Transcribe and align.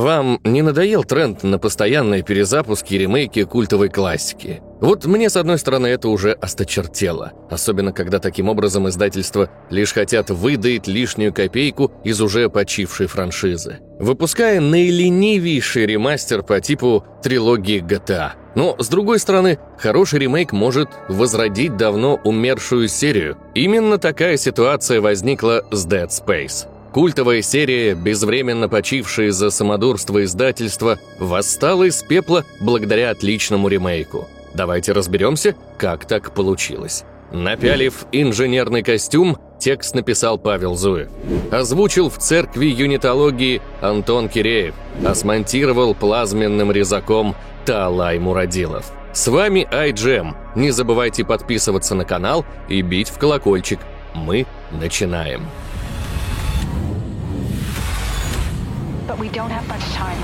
Вам 0.00 0.40
не 0.44 0.62
надоел 0.62 1.04
тренд 1.04 1.42
на 1.42 1.58
постоянные 1.58 2.22
перезапуски 2.22 2.94
и 2.94 2.98
ремейки 2.98 3.44
культовой 3.44 3.90
классики? 3.90 4.62
Вот 4.80 5.04
мне, 5.04 5.28
с 5.28 5.36
одной 5.36 5.58
стороны, 5.58 5.88
это 5.88 6.08
уже 6.08 6.32
осточертело. 6.32 7.34
Особенно, 7.50 7.92
когда 7.92 8.18
таким 8.18 8.48
образом 8.48 8.88
издательства 8.88 9.50
лишь 9.68 9.92
хотят 9.92 10.30
выдать 10.30 10.86
лишнюю 10.86 11.34
копейку 11.34 11.92
из 12.02 12.18
уже 12.22 12.48
почившей 12.48 13.08
франшизы. 13.08 13.80
Выпуская 13.98 14.62
наиленивейший 14.62 15.84
ремастер 15.84 16.44
по 16.44 16.62
типу 16.62 17.04
трилогии 17.22 17.82
GTA. 17.82 18.30
Но, 18.54 18.76
с 18.78 18.88
другой 18.88 19.18
стороны, 19.18 19.58
хороший 19.76 20.20
ремейк 20.20 20.52
может 20.52 20.88
возродить 21.10 21.76
давно 21.76 22.18
умершую 22.24 22.88
серию. 22.88 23.36
Именно 23.54 23.98
такая 23.98 24.38
ситуация 24.38 25.02
возникла 25.02 25.62
с 25.70 25.86
Dead 25.86 26.08
Space. 26.08 26.69
Культовая 26.92 27.40
серия, 27.40 27.94
безвременно 27.94 28.68
почившая 28.68 29.28
из-за 29.28 29.50
самодурства 29.50 30.24
издательства, 30.24 30.98
восстала 31.18 31.84
из 31.84 32.02
пепла 32.02 32.44
благодаря 32.60 33.10
отличному 33.10 33.68
ремейку. 33.68 34.28
Давайте 34.54 34.92
разберемся, 34.92 35.54
как 35.78 36.04
так 36.04 36.32
получилось. 36.32 37.04
Напялив 37.30 38.06
инженерный 38.10 38.82
костюм, 38.82 39.38
текст 39.60 39.94
написал 39.94 40.36
Павел 40.36 40.74
Зуев. 40.74 41.08
Озвучил 41.52 42.10
в 42.10 42.18
церкви 42.18 42.66
юнитологии 42.66 43.62
Антон 43.80 44.28
Киреев, 44.28 44.74
а 45.04 45.14
смонтировал 45.14 45.94
плазменным 45.94 46.72
резаком 46.72 47.36
Талай 47.64 48.18
Мурадилов. 48.18 48.90
С 49.12 49.28
вами 49.28 49.68
iGEM. 49.70 50.34
Не 50.56 50.72
забывайте 50.72 51.24
подписываться 51.24 51.94
на 51.94 52.04
канал 52.04 52.44
и 52.68 52.82
бить 52.82 53.10
в 53.10 53.18
колокольчик. 53.18 53.78
Мы 54.14 54.46
начинаем. 54.72 55.42
We 59.20 59.28
don't 59.28 59.50
have 59.50 59.68
much 59.68 59.84
time. 59.92 60.16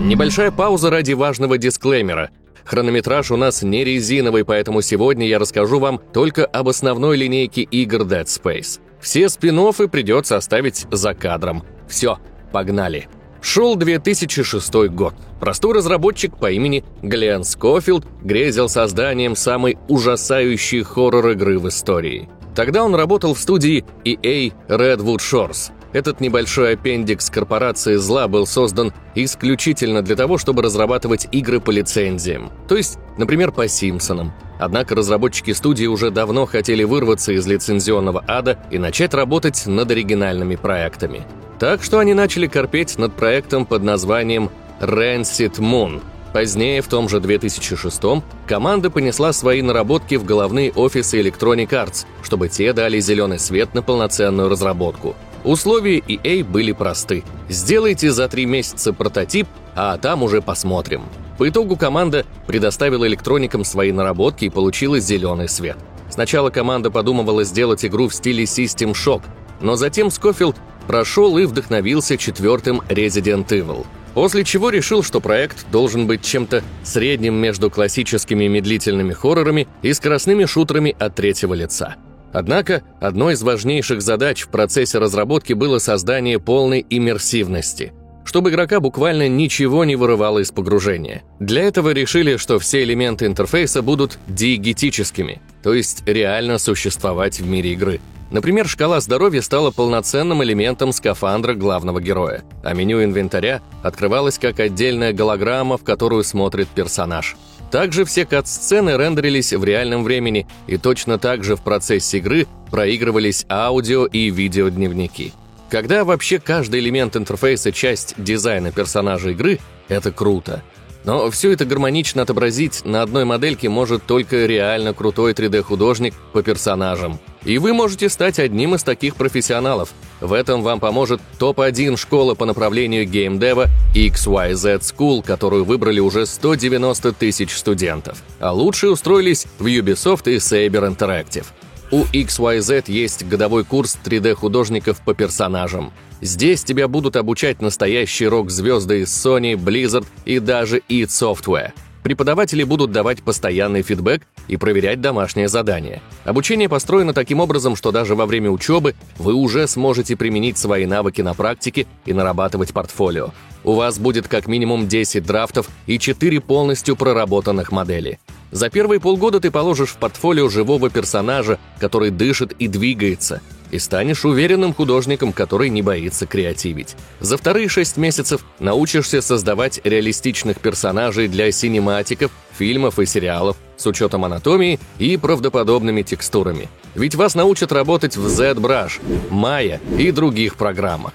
Небольшая 0.00 0.50
пауза 0.50 0.90
ради 0.90 1.12
важного 1.12 1.58
дисклеймера. 1.58 2.30
Хронометраж 2.64 3.30
у 3.30 3.36
нас 3.36 3.62
не 3.62 3.84
резиновый, 3.84 4.44
поэтому 4.44 4.80
сегодня 4.80 5.26
я 5.26 5.38
расскажу 5.38 5.78
вам 5.78 6.00
только 6.12 6.46
об 6.46 6.68
основной 6.68 7.16
линейке 7.18 7.62
игр 7.62 8.02
Dead 8.02 8.24
Space. 8.24 8.80
Все 9.00 9.28
спин 9.28 9.58
придется 9.90 10.36
оставить 10.36 10.86
за 10.90 11.14
кадром. 11.14 11.64
Все, 11.86 12.18
погнали. 12.52 13.08
Шел 13.44 13.76
2006 13.76 14.74
год. 14.88 15.12
Простой 15.38 15.74
разработчик 15.74 16.34
по 16.34 16.50
имени 16.50 16.82
Глен 17.02 17.44
Скофилд 17.44 18.06
грезил 18.22 18.70
созданием 18.70 19.36
самой 19.36 19.76
ужасающей 19.86 20.82
хоррор-игры 20.82 21.58
в 21.58 21.68
истории. 21.68 22.30
Тогда 22.54 22.82
он 22.82 22.94
работал 22.94 23.34
в 23.34 23.38
студии 23.38 23.84
EA 24.02 24.50
Redwood 24.66 25.18
Shores. 25.18 25.72
Этот 25.94 26.20
небольшой 26.20 26.72
аппендикс 26.72 27.30
корпорации 27.30 27.94
зла 27.94 28.26
был 28.26 28.48
создан 28.48 28.92
исключительно 29.14 30.02
для 30.02 30.16
того, 30.16 30.38
чтобы 30.38 30.60
разрабатывать 30.60 31.28
игры 31.30 31.60
по 31.60 31.70
лицензиям. 31.70 32.50
То 32.66 32.76
есть, 32.76 32.98
например, 33.16 33.52
по 33.52 33.68
Симпсонам. 33.68 34.32
Однако 34.58 34.96
разработчики 34.96 35.52
студии 35.52 35.86
уже 35.86 36.10
давно 36.10 36.46
хотели 36.46 36.82
вырваться 36.82 37.30
из 37.30 37.46
лицензионного 37.46 38.24
ада 38.26 38.58
и 38.72 38.78
начать 38.78 39.14
работать 39.14 39.66
над 39.66 39.88
оригинальными 39.88 40.56
проектами. 40.56 41.22
Так 41.60 41.84
что 41.84 42.00
они 42.00 42.12
начали 42.12 42.48
корпеть 42.48 42.98
над 42.98 43.14
проектом 43.14 43.64
под 43.64 43.84
названием 43.84 44.50
Rancid 44.80 45.60
Moon. 45.60 46.02
Позднее, 46.32 46.82
в 46.82 46.88
том 46.88 47.08
же 47.08 47.20
2006 47.20 48.02
команда 48.48 48.90
понесла 48.90 49.32
свои 49.32 49.62
наработки 49.62 50.16
в 50.16 50.24
головные 50.24 50.72
офисы 50.72 51.20
Electronic 51.20 51.68
Arts, 51.68 52.06
чтобы 52.24 52.48
те 52.48 52.72
дали 52.72 52.98
зеленый 52.98 53.38
свет 53.38 53.74
на 53.74 53.82
полноценную 53.82 54.48
разработку. 54.48 55.14
Условия 55.44 55.98
EA 55.98 56.42
были 56.42 56.72
просты. 56.72 57.22
Сделайте 57.50 58.10
за 58.10 58.28
три 58.28 58.46
месяца 58.46 58.94
прототип, 58.94 59.46
а 59.76 59.98
там 59.98 60.22
уже 60.22 60.40
посмотрим. 60.40 61.02
По 61.36 61.48
итогу 61.48 61.76
команда 61.76 62.24
предоставила 62.46 63.06
электроникам 63.06 63.64
свои 63.64 63.92
наработки 63.92 64.46
и 64.46 64.50
получила 64.50 64.98
зеленый 64.98 65.48
свет. 65.48 65.76
Сначала 66.08 66.48
команда 66.50 66.90
подумывала 66.90 67.44
сделать 67.44 67.84
игру 67.84 68.08
в 68.08 68.14
стиле 68.14 68.44
System 68.44 68.92
Shock, 68.92 69.22
но 69.60 69.76
затем 69.76 70.10
Скофилд 70.10 70.56
прошел 70.86 71.36
и 71.38 71.44
вдохновился 71.44 72.16
четвертым 72.16 72.80
Resident 72.88 73.48
Evil. 73.48 73.86
После 74.14 74.44
чего 74.44 74.70
решил, 74.70 75.02
что 75.02 75.20
проект 75.20 75.66
должен 75.72 76.06
быть 76.06 76.22
чем-то 76.22 76.62
средним 76.84 77.34
между 77.34 77.68
классическими 77.68 78.46
медлительными 78.46 79.12
хоррорами 79.12 79.66
и 79.82 79.92
скоростными 79.92 80.44
шутерами 80.44 80.94
от 80.98 81.16
третьего 81.16 81.52
лица. 81.52 81.96
Однако, 82.34 82.82
одной 83.00 83.34
из 83.34 83.42
важнейших 83.42 84.02
задач 84.02 84.42
в 84.42 84.48
процессе 84.48 84.98
разработки 84.98 85.52
было 85.52 85.78
создание 85.78 86.40
полной 86.40 86.84
иммерсивности, 86.90 87.92
чтобы 88.24 88.50
игрока 88.50 88.80
буквально 88.80 89.28
ничего 89.28 89.84
не 89.84 89.94
вырывало 89.94 90.40
из 90.40 90.50
погружения. 90.50 91.22
Для 91.38 91.62
этого 91.62 91.90
решили, 91.90 92.36
что 92.36 92.58
все 92.58 92.82
элементы 92.82 93.26
интерфейса 93.26 93.82
будут 93.82 94.18
диегетическими, 94.26 95.40
то 95.62 95.72
есть 95.72 96.02
реально 96.06 96.58
существовать 96.58 97.40
в 97.40 97.46
мире 97.46 97.72
игры– 97.72 98.00
Например, 98.34 98.66
шкала 98.66 98.98
здоровья 99.00 99.42
стала 99.42 99.70
полноценным 99.70 100.42
элементом 100.42 100.92
скафандра 100.92 101.54
главного 101.54 102.00
героя, 102.00 102.42
а 102.64 102.72
меню 102.74 103.04
инвентаря 103.04 103.62
открывалось 103.82 104.40
как 104.40 104.58
отдельная 104.58 105.12
голограмма, 105.12 105.78
в 105.78 105.84
которую 105.84 106.24
смотрит 106.24 106.66
персонаж. 106.66 107.36
Также 107.74 108.04
все 108.04 108.24
кат-сцены 108.24 108.96
рендерились 108.96 109.52
в 109.52 109.64
реальном 109.64 110.04
времени, 110.04 110.46
и 110.68 110.76
точно 110.76 111.18
так 111.18 111.42
же 111.42 111.56
в 111.56 111.60
процессе 111.60 112.18
игры 112.18 112.46
проигрывались 112.70 113.46
аудио 113.48 114.06
и 114.06 114.30
видеодневники. 114.30 115.32
Когда 115.70 116.04
вообще 116.04 116.38
каждый 116.38 116.78
элемент 116.78 117.16
интерфейса– 117.16 117.72
часть 117.72 118.14
дизайна 118.16 118.70
персонажа 118.70 119.30
игры, 119.30 119.58
это 119.88 120.12
круто– 120.12 120.62
но 121.04 121.30
все 121.30 121.52
это 121.52 121.66
гармонично 121.66 122.22
отобразить 122.22 122.84
на 122.84 123.02
одной 123.02 123.26
модельке 123.26 123.68
может 123.68 124.04
только 124.04 124.46
реально 124.46 124.94
крутой 124.94 125.32
3D-художник 125.32 126.14
по 126.32 126.42
персонажам. 126.42 127.20
И 127.44 127.58
вы 127.58 127.74
можете 127.74 128.08
стать 128.08 128.38
одним 128.38 128.74
из 128.74 128.82
таких 128.82 129.16
профессионалов. 129.16 129.90
В 130.24 130.32
этом 130.32 130.62
вам 130.62 130.80
поможет 130.80 131.20
топ-1 131.38 131.98
школа 131.98 132.34
по 132.34 132.46
направлению 132.46 133.04
геймдева 133.04 133.68
XYZ 133.94 134.80
School, 134.80 135.22
которую 135.22 135.66
выбрали 135.66 136.00
уже 136.00 136.24
190 136.24 137.12
тысяч 137.12 137.54
студентов. 137.54 138.22
А 138.40 138.50
лучшие 138.50 138.90
устроились 138.90 139.46
в 139.58 139.66
Ubisoft 139.66 140.32
и 140.32 140.36
Saber 140.36 140.96
Interactive. 140.96 141.44
У 141.90 142.04
XYZ 142.04 142.84
есть 142.86 143.28
годовой 143.28 143.64
курс 143.64 143.98
3D-художников 144.02 145.02
по 145.04 145.12
персонажам. 145.12 145.92
Здесь 146.22 146.64
тебя 146.64 146.88
будут 146.88 147.16
обучать 147.16 147.60
настоящие 147.60 148.30
рок-звезды 148.30 149.02
из 149.02 149.10
Sony, 149.10 149.56
Blizzard 149.56 150.06
и 150.24 150.38
даже 150.38 150.78
id 150.88 151.08
Software. 151.08 151.72
Преподаватели 152.04 152.64
будут 152.64 152.92
давать 152.92 153.22
постоянный 153.22 153.80
фидбэк 153.80 154.26
и 154.46 154.58
проверять 154.58 155.00
домашнее 155.00 155.48
задание. 155.48 156.02
Обучение 156.24 156.68
построено 156.68 157.14
таким 157.14 157.40
образом, 157.40 157.76
что 157.76 157.92
даже 157.92 158.14
во 158.14 158.26
время 158.26 158.50
учебы 158.50 158.94
вы 159.16 159.32
уже 159.32 159.66
сможете 159.66 160.14
применить 160.14 160.58
свои 160.58 160.84
навыки 160.84 161.22
на 161.22 161.32
практике 161.32 161.86
и 162.04 162.12
нарабатывать 162.12 162.74
портфолио. 162.74 163.30
У 163.64 163.72
вас 163.72 163.98
будет 163.98 164.28
как 164.28 164.46
минимум 164.46 164.86
10 164.86 165.24
драфтов 165.24 165.70
и 165.86 165.98
4 165.98 166.42
полностью 166.42 166.94
проработанных 166.94 167.72
модели. 167.72 168.18
За 168.50 168.68
первые 168.68 169.00
полгода 169.00 169.40
ты 169.40 169.50
положишь 169.50 169.92
в 169.92 169.96
портфолио 169.96 170.50
живого 170.50 170.90
персонажа, 170.90 171.58
который 171.80 172.10
дышит 172.10 172.52
и 172.58 172.68
двигается, 172.68 173.40
и 173.74 173.78
станешь 173.80 174.24
уверенным 174.24 174.72
художником, 174.72 175.32
который 175.32 175.68
не 175.68 175.82
боится 175.82 176.26
креативить. 176.26 176.94
За 177.18 177.36
вторые 177.36 177.68
шесть 177.68 177.96
месяцев 177.96 178.42
научишься 178.60 179.20
создавать 179.20 179.80
реалистичных 179.82 180.60
персонажей 180.60 181.26
для 181.26 181.50
синематиков, 181.50 182.30
фильмов 182.56 183.00
и 183.00 183.06
сериалов 183.06 183.56
с 183.76 183.84
учетом 183.86 184.24
анатомии 184.24 184.78
и 185.00 185.16
правдоподобными 185.16 186.02
текстурами. 186.02 186.68
Ведь 186.94 187.16
вас 187.16 187.34
научат 187.34 187.72
работать 187.72 188.16
в 188.16 188.24
ZBrush, 188.28 189.00
Maya 189.30 189.80
и 189.98 190.12
других 190.12 190.54
программах 190.54 191.12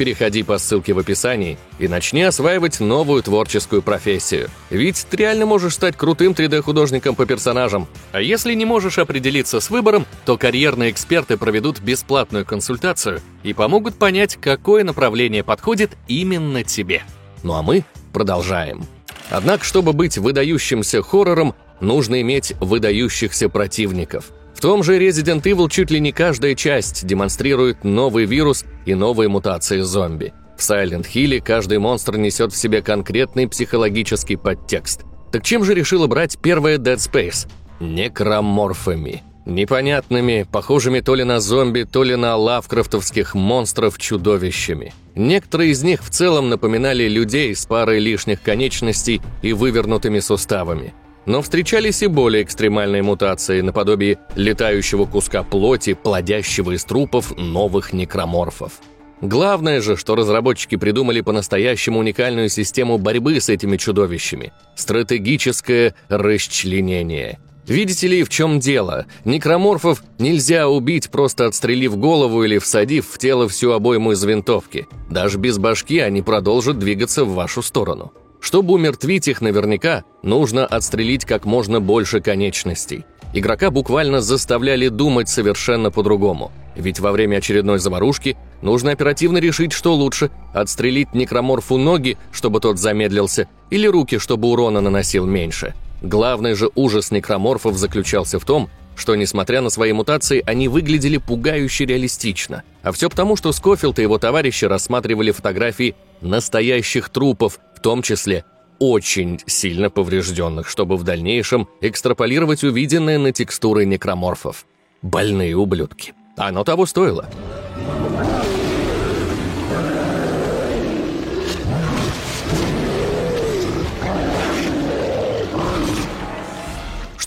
переходи 0.00 0.42
по 0.42 0.56
ссылке 0.56 0.94
в 0.94 0.98
описании 0.98 1.58
и 1.78 1.86
начни 1.86 2.22
осваивать 2.22 2.80
новую 2.80 3.22
творческую 3.22 3.82
профессию. 3.82 4.48
Ведь 4.70 5.06
ты 5.10 5.18
реально 5.18 5.44
можешь 5.44 5.74
стать 5.74 5.94
крутым 5.94 6.32
3D-художником 6.32 7.14
по 7.14 7.26
персонажам. 7.26 7.86
А 8.12 8.22
если 8.22 8.54
не 8.54 8.64
можешь 8.64 8.96
определиться 8.96 9.60
с 9.60 9.68
выбором, 9.68 10.06
то 10.24 10.38
карьерные 10.38 10.90
эксперты 10.90 11.36
проведут 11.36 11.80
бесплатную 11.80 12.46
консультацию 12.46 13.20
и 13.42 13.52
помогут 13.52 13.96
понять, 13.96 14.38
какое 14.40 14.84
направление 14.84 15.44
подходит 15.44 15.90
именно 16.08 16.64
тебе. 16.64 17.02
Ну 17.42 17.52
а 17.52 17.60
мы 17.60 17.84
продолжаем. 18.14 18.86
Однако, 19.28 19.66
чтобы 19.66 19.92
быть 19.92 20.16
выдающимся 20.16 21.02
хоррором, 21.02 21.54
нужно 21.80 22.22
иметь 22.22 22.54
выдающихся 22.58 23.50
противников– 23.50 24.30
в 24.60 24.62
том 24.62 24.82
же 24.82 24.98
Resident 24.98 25.42
Evil 25.44 25.70
чуть 25.70 25.90
ли 25.90 26.00
не 26.00 26.12
каждая 26.12 26.54
часть 26.54 27.06
демонстрирует 27.06 27.82
новый 27.82 28.26
вирус 28.26 28.66
и 28.84 28.94
новые 28.94 29.30
мутации 29.30 29.80
зомби. 29.80 30.34
В 30.58 30.60
Silent 30.60 31.06
Hill 31.10 31.40
каждый 31.40 31.78
монстр 31.78 32.18
несет 32.18 32.52
в 32.52 32.56
себе 32.58 32.82
конкретный 32.82 33.48
психологический 33.48 34.36
подтекст. 34.36 35.06
Так 35.32 35.44
чем 35.44 35.64
же 35.64 35.72
решила 35.72 36.08
брать 36.08 36.38
первая 36.38 36.76
Dead 36.76 36.96
Space? 36.96 37.48
Некроморфами. 37.80 39.22
Непонятными, 39.46 40.46
похожими 40.52 41.00
то 41.00 41.14
ли 41.14 41.24
на 41.24 41.40
зомби, 41.40 41.84
то 41.90 42.02
ли 42.02 42.14
на 42.16 42.36
лавкрафтовских 42.36 43.34
монстров 43.34 43.96
чудовищами. 43.96 44.92
Некоторые 45.14 45.70
из 45.70 45.82
них 45.82 46.04
в 46.04 46.10
целом 46.10 46.50
напоминали 46.50 47.08
людей 47.08 47.56
с 47.56 47.64
парой 47.64 47.98
лишних 47.98 48.42
конечностей 48.42 49.22
и 49.40 49.54
вывернутыми 49.54 50.20
суставами. 50.20 50.92
Но 51.26 51.42
встречались 51.42 52.02
и 52.02 52.06
более 52.06 52.42
экстремальные 52.42 53.02
мутации, 53.02 53.60
наподобие 53.60 54.18
летающего 54.36 55.04
куска 55.04 55.42
плоти, 55.42 55.94
плодящего 55.94 56.72
из 56.72 56.84
трупов 56.84 57.36
новых 57.36 57.92
некроморфов. 57.92 58.72
Главное 59.20 59.82
же, 59.82 59.96
что 59.96 60.14
разработчики 60.14 60.76
придумали 60.76 61.20
по-настоящему 61.20 61.98
уникальную 61.98 62.48
систему 62.48 62.96
борьбы 62.96 63.38
с 63.38 63.50
этими 63.50 63.76
чудовищами– 63.76 64.52
стратегическое 64.76 65.94
расчленение. 66.08 67.38
Видите 67.66 68.08
ли, 68.08 68.24
в 68.24 68.30
чем 68.30 68.58
дело? 68.58 69.06
Некроморфов 69.26 70.02
нельзя 70.18 70.68
убить, 70.68 71.10
просто 71.10 71.46
отстрелив 71.46 71.96
голову 71.98 72.42
или 72.44 72.58
всадив 72.58 73.06
в 73.08 73.18
тело 73.18 73.46
всю 73.46 73.72
обойму 73.72 74.12
из 74.12 74.24
винтовки. 74.24 74.88
Даже 75.10 75.38
без 75.38 75.58
башки 75.58 75.98
они 75.98 76.22
продолжат 76.22 76.78
двигаться 76.78 77.24
в 77.24 77.34
вашу 77.34 77.62
сторону. 77.62 78.12
Чтобы 78.40 78.74
умертвить 78.74 79.28
их 79.28 79.40
наверняка, 79.40 80.04
нужно 80.22 80.66
отстрелить 80.66 81.24
как 81.24 81.44
можно 81.44 81.80
больше 81.80 82.20
конечностей. 82.20 83.04
Игрока 83.32 83.70
буквально 83.70 84.20
заставляли 84.20 84.88
думать 84.88 85.28
совершенно 85.28 85.90
по-другому. 85.90 86.50
Ведь 86.74 86.98
во 86.98 87.12
время 87.12 87.36
очередной 87.36 87.78
заварушки 87.78 88.36
нужно 88.62 88.92
оперативно 88.92 89.38
решить, 89.38 89.72
что 89.72 89.94
лучше– 89.94 90.30
отстрелить 90.54 91.14
некроморфу 91.14 91.76
ноги, 91.76 92.16
чтобы 92.32 92.60
тот 92.60 92.78
замедлился, 92.78 93.48
или 93.70 93.86
руки, 93.86 94.18
чтобы 94.18 94.48
урона 94.48 94.80
наносил 94.80 95.26
меньше. 95.26 95.74
Главный 96.02 96.54
же 96.54 96.70
ужас 96.74 97.10
некроморфов 97.10 97.76
заключался 97.76 98.38
в 98.38 98.44
том, 98.44 98.70
что, 98.96 99.14
несмотря 99.14 99.60
на 99.60 99.70
свои 99.70 99.92
мутации, 99.92 100.42
они 100.46 100.68
выглядели 100.68 101.16
пугающе 101.16 101.86
реалистично. 101.86 102.62
А 102.82 102.92
все 102.92 103.08
потому, 103.08 103.36
что 103.36 103.52
Скофилд 103.52 103.98
и 103.98 104.02
его 104.02 104.18
товарищи 104.18 104.64
рассматривали 104.64 105.30
фотографии 105.30 105.94
настоящих 106.20 107.08
трупов, 107.08 107.60
в 107.76 107.80
том 107.80 108.02
числе 108.02 108.44
очень 108.78 109.40
сильно 109.46 109.90
поврежденных, 109.90 110.68
чтобы 110.68 110.96
в 110.96 111.04
дальнейшем 111.04 111.68
экстраполировать 111.80 112.64
увиденное 112.64 113.18
на 113.18 113.32
текстуры 113.32 113.84
некроморфов. 113.84 114.66
Больные 115.02 115.56
ублюдки. 115.56 116.14
Оно 116.36 116.64
того 116.64 116.86
стоило. 116.86 117.28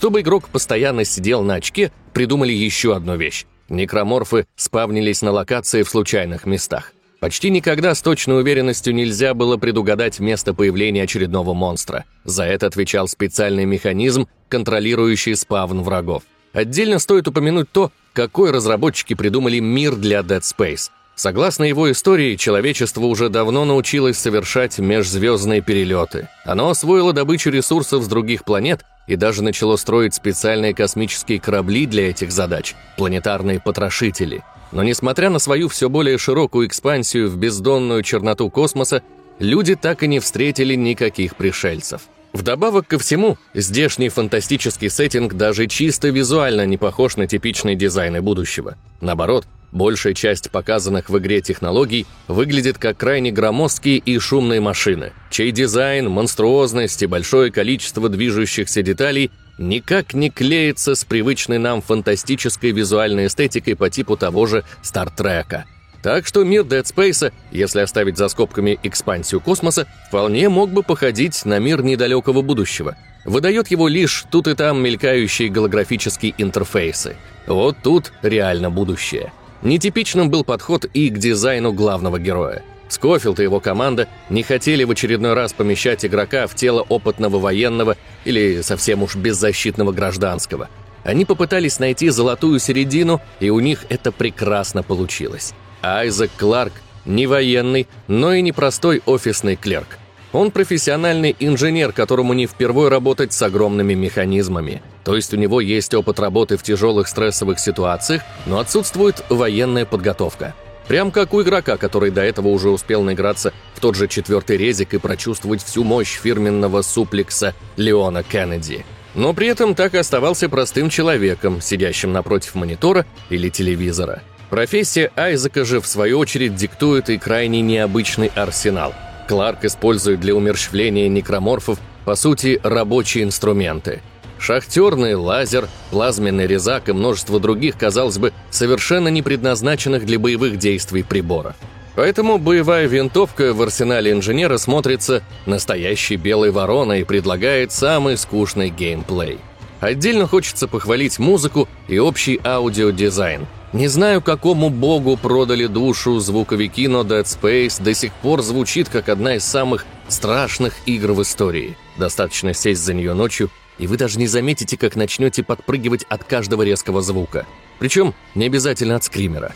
Чтобы 0.04 0.20
игрок 0.20 0.50
постоянно 0.50 1.06
сидел 1.06 1.42
на 1.42 1.54
очке, 1.54 1.90
придумали 2.12 2.52
еще 2.52 2.94
одну 2.94 3.16
вещь. 3.16 3.46
Некроморфы 3.70 4.46
спавнились 4.54 5.22
на 5.22 5.30
локации 5.30 5.82
в 5.82 5.88
случайных 5.88 6.44
местах. 6.44 6.92
Почти 7.20 7.48
никогда 7.48 7.94
с 7.94 8.02
точной 8.02 8.40
уверенностью 8.40 8.94
нельзя 8.94 9.32
было 9.32 9.56
предугадать 9.56 10.20
место 10.20 10.52
появления 10.52 11.04
очередного 11.04 11.54
монстра. 11.54 12.04
За 12.22 12.44
это 12.44 12.66
отвечал 12.66 13.08
специальный 13.08 13.64
механизм, 13.64 14.28
контролирующий 14.50 15.34
спавн 15.36 15.80
врагов. 15.80 16.24
Отдельно 16.52 16.98
стоит 16.98 17.26
упомянуть 17.26 17.72
то, 17.72 17.90
какой 18.12 18.50
разработчики 18.50 19.14
придумали 19.14 19.58
мир 19.58 19.96
для 19.96 20.20
Dead 20.20 20.42
Space. 20.42 20.90
Согласно 21.16 21.64
его 21.64 21.90
истории, 21.90 22.36
человечество 22.36 23.02
уже 23.02 23.28
давно 23.28 23.64
научилось 23.64 24.18
совершать 24.18 24.78
межзвездные 24.78 25.60
перелеты. 25.60 26.28
Оно 26.44 26.70
освоило 26.70 27.12
добычу 27.12 27.50
ресурсов 27.50 28.02
с 28.02 28.08
других 28.08 28.44
планет 28.44 28.84
и 29.06 29.16
даже 29.16 29.42
начало 29.42 29.76
строить 29.76 30.14
специальные 30.14 30.74
космические 30.74 31.38
корабли 31.38 31.86
для 31.86 32.10
этих 32.10 32.32
задач– 32.32 32.74
планетарные 32.96 33.60
потрошители– 33.60 34.42
но 34.74 34.82
несмотря 34.82 35.30
на 35.30 35.38
свою 35.38 35.68
все 35.68 35.88
более 35.88 36.18
широкую 36.18 36.66
экспансию 36.66 37.30
в 37.30 37.36
бездонную 37.36 38.02
черноту 38.02 38.50
космоса, 38.50 39.02
люди 39.38 39.76
так 39.76 40.02
и 40.02 40.08
не 40.08 40.18
встретили 40.18 40.74
никаких 40.74 41.36
пришельцев. 41.36 42.02
Вдобавок 42.32 42.88
ко 42.88 42.98
всему, 42.98 43.38
здешний 43.54 44.08
фантастический 44.08 44.90
сеттинг 44.90 45.34
даже 45.34 45.68
чисто 45.68 46.08
визуально 46.08 46.66
не 46.66 46.76
похож 46.76 47.16
на 47.16 47.28
типичные 47.28 47.76
дизайны 47.76 48.20
будущего. 48.20 48.76
Наоборот, 49.00 49.46
большая 49.74 50.14
часть 50.14 50.50
показанных 50.50 51.10
в 51.10 51.18
игре 51.18 51.42
технологий 51.42 52.06
выглядит 52.28 52.78
как 52.78 52.96
крайне 52.96 53.30
громоздкие 53.30 53.98
и 53.98 54.18
шумные 54.18 54.60
машины, 54.60 55.12
чей 55.30 55.50
дизайн, 55.50 56.08
монструозность 56.08 57.02
и 57.02 57.06
большое 57.06 57.52
количество 57.52 58.08
движущихся 58.08 58.82
деталей 58.82 59.30
никак 59.58 60.14
не 60.14 60.30
клеится 60.30 60.94
с 60.94 61.04
привычной 61.04 61.58
нам 61.58 61.82
фантастической 61.82 62.70
визуальной 62.70 63.26
эстетикой 63.26 63.76
по 63.76 63.90
типу 63.90 64.16
того 64.16 64.46
же 64.46 64.64
Стартрека. 64.82 65.66
Так 66.02 66.26
что 66.26 66.44
мир 66.44 66.62
Dead 66.64 66.82
Space, 66.82 67.32
если 67.50 67.80
оставить 67.80 68.18
за 68.18 68.28
скобками 68.28 68.78
экспансию 68.82 69.40
космоса, 69.40 69.86
вполне 70.08 70.48
мог 70.50 70.70
бы 70.70 70.82
походить 70.82 71.44
на 71.46 71.58
мир 71.58 71.82
недалекого 71.82 72.42
будущего. 72.42 72.96
Выдает 73.24 73.68
его 73.68 73.88
лишь 73.88 74.26
тут 74.30 74.46
и 74.48 74.54
там 74.54 74.82
мелькающие 74.82 75.48
голографические 75.48 76.34
интерфейсы. 76.36 77.16
Вот 77.46 77.78
тут 77.82 78.12
реально 78.22 78.70
будущее. 78.70 79.32
Нетипичным 79.64 80.28
был 80.28 80.44
подход 80.44 80.84
и 80.92 81.08
к 81.08 81.16
дизайну 81.16 81.72
главного 81.72 82.20
героя. 82.20 82.62
Скофилд 82.88 83.40
и 83.40 83.44
его 83.44 83.60
команда 83.60 84.08
не 84.28 84.42
хотели 84.42 84.84
в 84.84 84.90
очередной 84.90 85.32
раз 85.32 85.54
помещать 85.54 86.04
игрока 86.04 86.46
в 86.46 86.54
тело 86.54 86.82
опытного 86.82 87.38
военного 87.38 87.96
или 88.26 88.60
совсем 88.60 89.02
уж 89.02 89.16
беззащитного 89.16 89.90
гражданского. 89.90 90.68
Они 91.02 91.24
попытались 91.24 91.78
найти 91.78 92.10
золотую 92.10 92.58
середину, 92.58 93.22
и 93.40 93.48
у 93.48 93.58
них 93.60 93.86
это 93.88 94.12
прекрасно 94.12 94.82
получилось. 94.82 95.54
Айзек 95.82 96.30
Кларк 96.36 96.74
не 97.06 97.26
военный, 97.26 97.88
но 98.06 98.34
и 98.34 98.42
не 98.42 98.52
простой 98.52 99.02
офисный 99.06 99.56
клерк. 99.56 99.98
Он 100.34 100.50
профессиональный 100.50 101.36
инженер, 101.38 101.92
которому 101.92 102.32
не 102.32 102.48
впервой 102.48 102.88
работать 102.88 103.32
с 103.32 103.40
огромными 103.40 103.94
механизмами. 103.94 104.82
То 105.04 105.14
есть 105.14 105.32
у 105.32 105.36
него 105.36 105.60
есть 105.60 105.94
опыт 105.94 106.18
работы 106.18 106.56
в 106.56 106.64
тяжелых 106.64 107.06
стрессовых 107.06 107.60
ситуациях, 107.60 108.22
но 108.44 108.58
отсутствует 108.58 109.24
военная 109.28 109.86
подготовка. 109.86 110.52
Прям 110.88 111.12
как 111.12 111.34
у 111.34 111.42
игрока, 111.42 111.76
который 111.76 112.10
до 112.10 112.22
этого 112.22 112.48
уже 112.48 112.70
успел 112.70 113.02
наиграться 113.02 113.54
в 113.74 113.80
тот 113.80 113.94
же 113.94 114.08
четвертый 114.08 114.56
резик 114.56 114.92
и 114.94 114.98
прочувствовать 114.98 115.62
всю 115.62 115.84
мощь 115.84 116.18
фирменного 116.18 116.82
суплекса 116.82 117.54
Леона 117.76 118.24
Кеннеди. 118.24 118.84
Но 119.14 119.34
при 119.34 119.46
этом 119.46 119.76
так 119.76 119.94
и 119.94 119.98
оставался 119.98 120.48
простым 120.48 120.90
человеком, 120.90 121.60
сидящим 121.60 122.12
напротив 122.12 122.56
монитора 122.56 123.06
или 123.30 123.50
телевизора. 123.50 124.20
Профессия 124.50 125.12
Айзека 125.14 125.64
же, 125.64 125.80
в 125.80 125.86
свою 125.86 126.18
очередь, 126.18 126.56
диктует 126.56 127.08
и 127.08 127.18
крайне 127.18 127.60
необычный 127.60 128.32
арсенал. 128.34 128.92
Кларк 129.26 129.64
использует 129.64 130.20
для 130.20 130.34
умерщвления 130.34 131.08
некроморфов, 131.08 131.78
по 132.04 132.14
сути, 132.14 132.60
рабочие 132.62 133.24
инструменты– 133.24 134.02
Шахтерный 134.44 135.14
лазер, 135.14 135.68
плазменный 135.90 136.46
резак 136.46 136.90
и 136.90 136.92
множество 136.92 137.40
других, 137.40 137.78
казалось 137.78 138.18
бы, 138.18 138.34
совершенно 138.50 139.08
не 139.08 139.22
предназначенных 139.22 140.04
для 140.04 140.18
боевых 140.18 140.58
действий 140.58 141.02
приборов. 141.02 141.54
Поэтому 141.94 142.36
боевая 142.36 142.86
винтовка 142.86 143.54
в 143.54 143.62
арсенале 143.62 144.12
инженера 144.12 144.58
смотрится 144.58 145.22
настоящей 145.46 146.16
белой 146.16 146.50
вороной 146.50 147.00
и 147.00 147.04
предлагает 147.04 147.72
самый 147.72 148.18
скучный 148.18 148.68
геймплей. 148.68 149.38
Отдельно 149.80 150.26
хочется 150.26 150.68
похвалить 150.68 151.18
музыку 151.18 151.66
и 151.88 151.98
общий 151.98 152.38
аудиодизайн. 152.44 153.46
Не 153.74 153.88
знаю, 153.88 154.22
какому 154.22 154.70
богу 154.70 155.16
продали 155.16 155.66
душу 155.66 156.20
звуковики, 156.20 156.88
но 156.88 157.02
Dead 157.02 157.24
Space 157.24 157.82
до 157.82 157.92
сих 157.92 158.12
пор 158.12 158.40
звучит 158.40 158.88
как 158.88 159.08
одна 159.08 159.34
из 159.34 159.44
самых 159.44 159.84
страшных 160.08 160.74
игр 160.86 161.12
в 161.12 161.20
истории. 161.20 161.76
Достаточно 161.98 162.54
сесть 162.54 162.82
за 162.82 162.94
нее 162.94 163.14
ночью 163.14 163.50
и 163.78 163.88
вы 163.88 163.96
даже 163.96 164.18
не 164.20 164.28
заметите, 164.28 164.76
как 164.76 164.94
начнете 164.94 165.42
подпрыгивать 165.42 166.04
от 166.08 166.22
каждого 166.24 166.62
резкого 166.62 167.02
звука. 167.02 167.46
Причем 167.80 168.14
не 168.36 168.46
обязательно 168.46 168.94
от 168.94 169.04
скримера. 169.04 169.52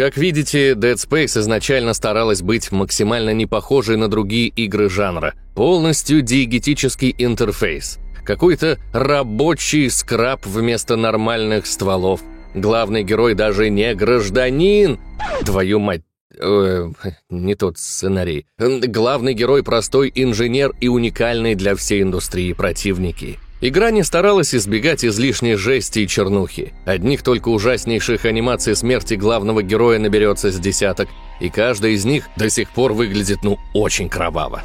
Как 0.00 0.16
видите, 0.16 0.70
Dead 0.72 0.94
Space 0.94 1.38
изначально 1.38 1.92
старалась 1.92 2.40
быть 2.40 2.72
максимально 2.72 3.34
не 3.34 3.44
похожей 3.44 3.98
на 3.98 4.08
другие 4.08 4.48
игры 4.48 4.88
жанра. 4.88 5.34
Полностью 5.54 6.22
диегетический 6.22 7.14
интерфейс. 7.18 7.98
Какой-то 8.24 8.78
рабочий 8.94 9.90
скраб 9.90 10.46
вместо 10.46 10.96
нормальных 10.96 11.66
стволов. 11.66 12.22
Главный 12.54 13.02
герой 13.02 13.34
даже 13.34 13.68
не 13.68 13.94
гражданин. 13.94 14.98
Твою 15.44 15.80
мать, 15.80 16.00
Э, 16.38 16.90
не 17.28 17.54
тот 17.54 17.76
сценарий. 17.76 18.46
Главный 18.58 19.34
герой 19.34 19.62
простой 19.62 20.10
инженер 20.14 20.72
и 20.80 20.88
уникальный 20.88 21.54
для 21.54 21.74
всей 21.74 22.00
индустрии 22.00 22.54
противники. 22.54 23.38
Игра 23.62 23.90
не 23.90 24.02
старалась 24.02 24.54
избегать 24.54 25.04
излишней 25.04 25.54
жести 25.54 26.00
и 26.00 26.08
чернухи. 26.08 26.72
Одних 26.86 27.22
только 27.22 27.50
ужаснейших 27.50 28.24
анимаций 28.24 28.74
смерти 28.74 29.14
главного 29.14 29.62
героя 29.62 29.98
наберется 29.98 30.50
с 30.50 30.58
десяток, 30.58 31.10
и 31.40 31.50
каждая 31.50 31.92
из 31.92 32.06
них 32.06 32.28
до 32.36 32.48
сих 32.48 32.70
пор 32.70 32.94
выглядит 32.94 33.40
ну 33.42 33.58
очень 33.74 34.08
кроваво. 34.08 34.62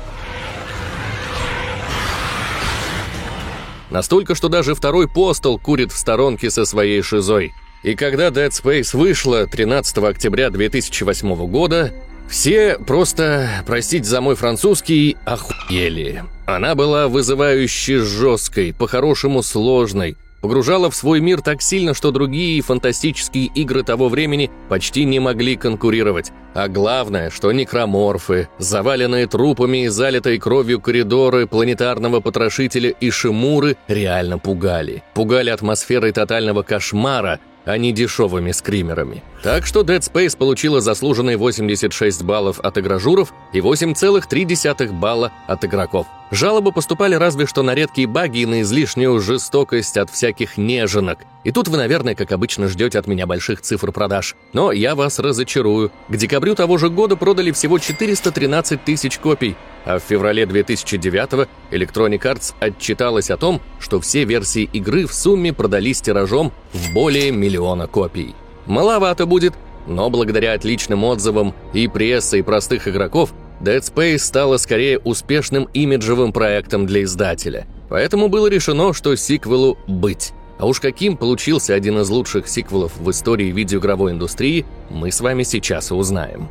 Настолько, 3.90 4.34
что 4.34 4.48
даже 4.48 4.76
второй 4.76 5.10
постол 5.10 5.60
курит 5.60 5.92
в 5.92 5.98
сторонке 5.98 6.50
со 6.50 6.66
своей 6.66 7.02
шизой. 7.02 7.54
И 7.84 7.96
когда 7.96 8.30
Dead 8.30 8.50
Space 8.50 8.98
вышла 8.98 9.46
13 9.46 9.98
октября 10.00 10.50
2008 10.50 11.36
года, 11.48 11.94
все 12.30 12.78
просто, 12.78 13.50
простите 13.66 14.06
за 14.06 14.22
мой 14.22 14.36
французский, 14.36 15.18
охуели. 15.26 16.24
Она 16.46 16.76
была 16.76 17.08
вызывающе 17.08 18.00
жесткой, 18.00 18.74
по-хорошему 18.74 19.42
сложной, 19.42 20.18
погружала 20.46 20.92
в 20.92 20.96
свой 20.96 21.22
мир 21.22 21.42
так 21.42 21.64
сильно, 21.64 21.96
что 21.96 22.12
другие 22.12 22.62
фантастические 22.62 23.48
игры 23.48 23.82
того 23.82 24.10
времени 24.10 24.52
почти 24.70 25.04
не 25.04 25.20
могли 25.20 25.56
конкурировать. 25.56 26.32
А 26.54 26.68
главное, 26.68 27.32
что 27.32 27.52
некроморфы, 27.52 28.48
заваленные 28.60 29.26
трупами 29.26 29.86
и 29.86 29.88
залитой 29.88 30.38
кровью 30.38 30.80
коридоры 30.80 31.48
планетарного 31.48 32.20
потрошителя 32.20 32.92
и 32.92 33.10
шимуры 33.10 33.76
реально 33.88 34.38
пугали. 34.38 35.04
Пугали 35.16 35.50
атмосферой 35.50 36.12
тотального 36.12 36.62
кошмара, 36.62 37.40
а 37.66 37.78
не 37.78 37.92
дешевыми 37.92 38.52
скримерами. 38.52 39.24
Так 39.44 39.66
что 39.66 39.82
Dead 39.82 40.00
Space 40.00 40.38
получила 40.38 40.82
заслуженные 40.82 41.38
86 41.38 42.24
баллов 42.24 42.60
от 42.60 42.78
игражуров 42.78 43.34
и 43.54 43.60
8,3 43.60 44.92
балла 44.94 45.32
от 45.48 45.66
игроков. 45.66 46.08
Жалобы 46.32 46.72
поступали 46.72 47.16
разве 47.16 47.46
что 47.46 47.62
на 47.62 47.76
редкие 47.76 48.08
баги 48.08 48.40
и 48.40 48.46
на 48.46 48.62
излишнюю 48.62 49.20
жестокость 49.20 49.98
от 49.98 50.10
всяких 50.10 50.58
неженок. 50.58 51.20
И 51.44 51.52
тут 51.52 51.68
вы, 51.68 51.78
наверное, 51.78 52.16
как 52.16 52.32
обычно, 52.32 52.68
ждете 52.68 52.98
от 52.98 53.06
меня 53.08 53.28
больших 53.28 53.62
цифр 53.62 53.92
продаж. 53.92 54.36
Но 54.52 54.72
я 54.72 54.96
вас 54.96 55.20
разочарую. 55.20 55.92
К 56.08 56.16
декабрю 56.16 56.56
того 56.56 56.78
же 56.78 56.90
года 56.90 57.16
продали 57.16 57.52
всего 57.52 57.78
413 57.78 58.84
тысяч 58.84 59.20
копий, 59.20 59.56
а 59.86 60.00
в 60.00 60.04
феврале 60.04 60.46
2009 60.46 61.48
Electronic 61.72 62.22
Arts 62.22 62.54
отчиталась 62.60 63.30
о 63.30 63.38
том, 63.38 63.62
что 63.80 64.02
все 64.02 64.26
версии 64.26 64.70
игры 64.74 65.06
в 65.06 65.14
сумме 65.14 65.54
продались 65.54 66.02
тиражом 66.02 66.52
в 66.74 66.94
более 66.94 67.32
миллиона 67.32 67.88
копий. 67.88 68.36
Маловато 68.66 69.26
будет, 69.26 69.54
но 69.88 70.10
благодаря 70.10 70.54
отличным 70.54 71.04
отзывам 71.04 71.54
и 71.74 71.88
прессы, 71.88 72.40
и 72.40 72.42
простых 72.42 72.88
игроков, 72.88 73.34
Dead 73.62 73.80
Space 73.80 74.20
стала 74.20 74.58
скорее 74.58 75.00
успешным 75.00 75.70
имиджевым 75.74 76.34
проектом 76.34 76.86
для 76.86 77.04
издателя. 77.04 77.68
Поэтому 77.90 78.28
было 78.28 78.48
решено, 78.48 78.94
что 78.94 79.16
сиквелу 79.16 79.78
быть. 79.88 80.34
А 80.58 80.66
уж 80.66 80.80
каким 80.80 81.18
получился 81.18 81.74
один 81.74 82.00
из 82.00 82.10
лучших 82.10 82.48
сиквелов 82.48 82.98
в 82.98 83.10
истории 83.12 83.52
видеоигровой 83.52 84.14
индустрии, 84.14 84.66
мы 84.90 85.12
с 85.12 85.22
вами 85.22 85.44
сейчас 85.44 85.92
и 85.92 85.94
узнаем. 85.94 86.50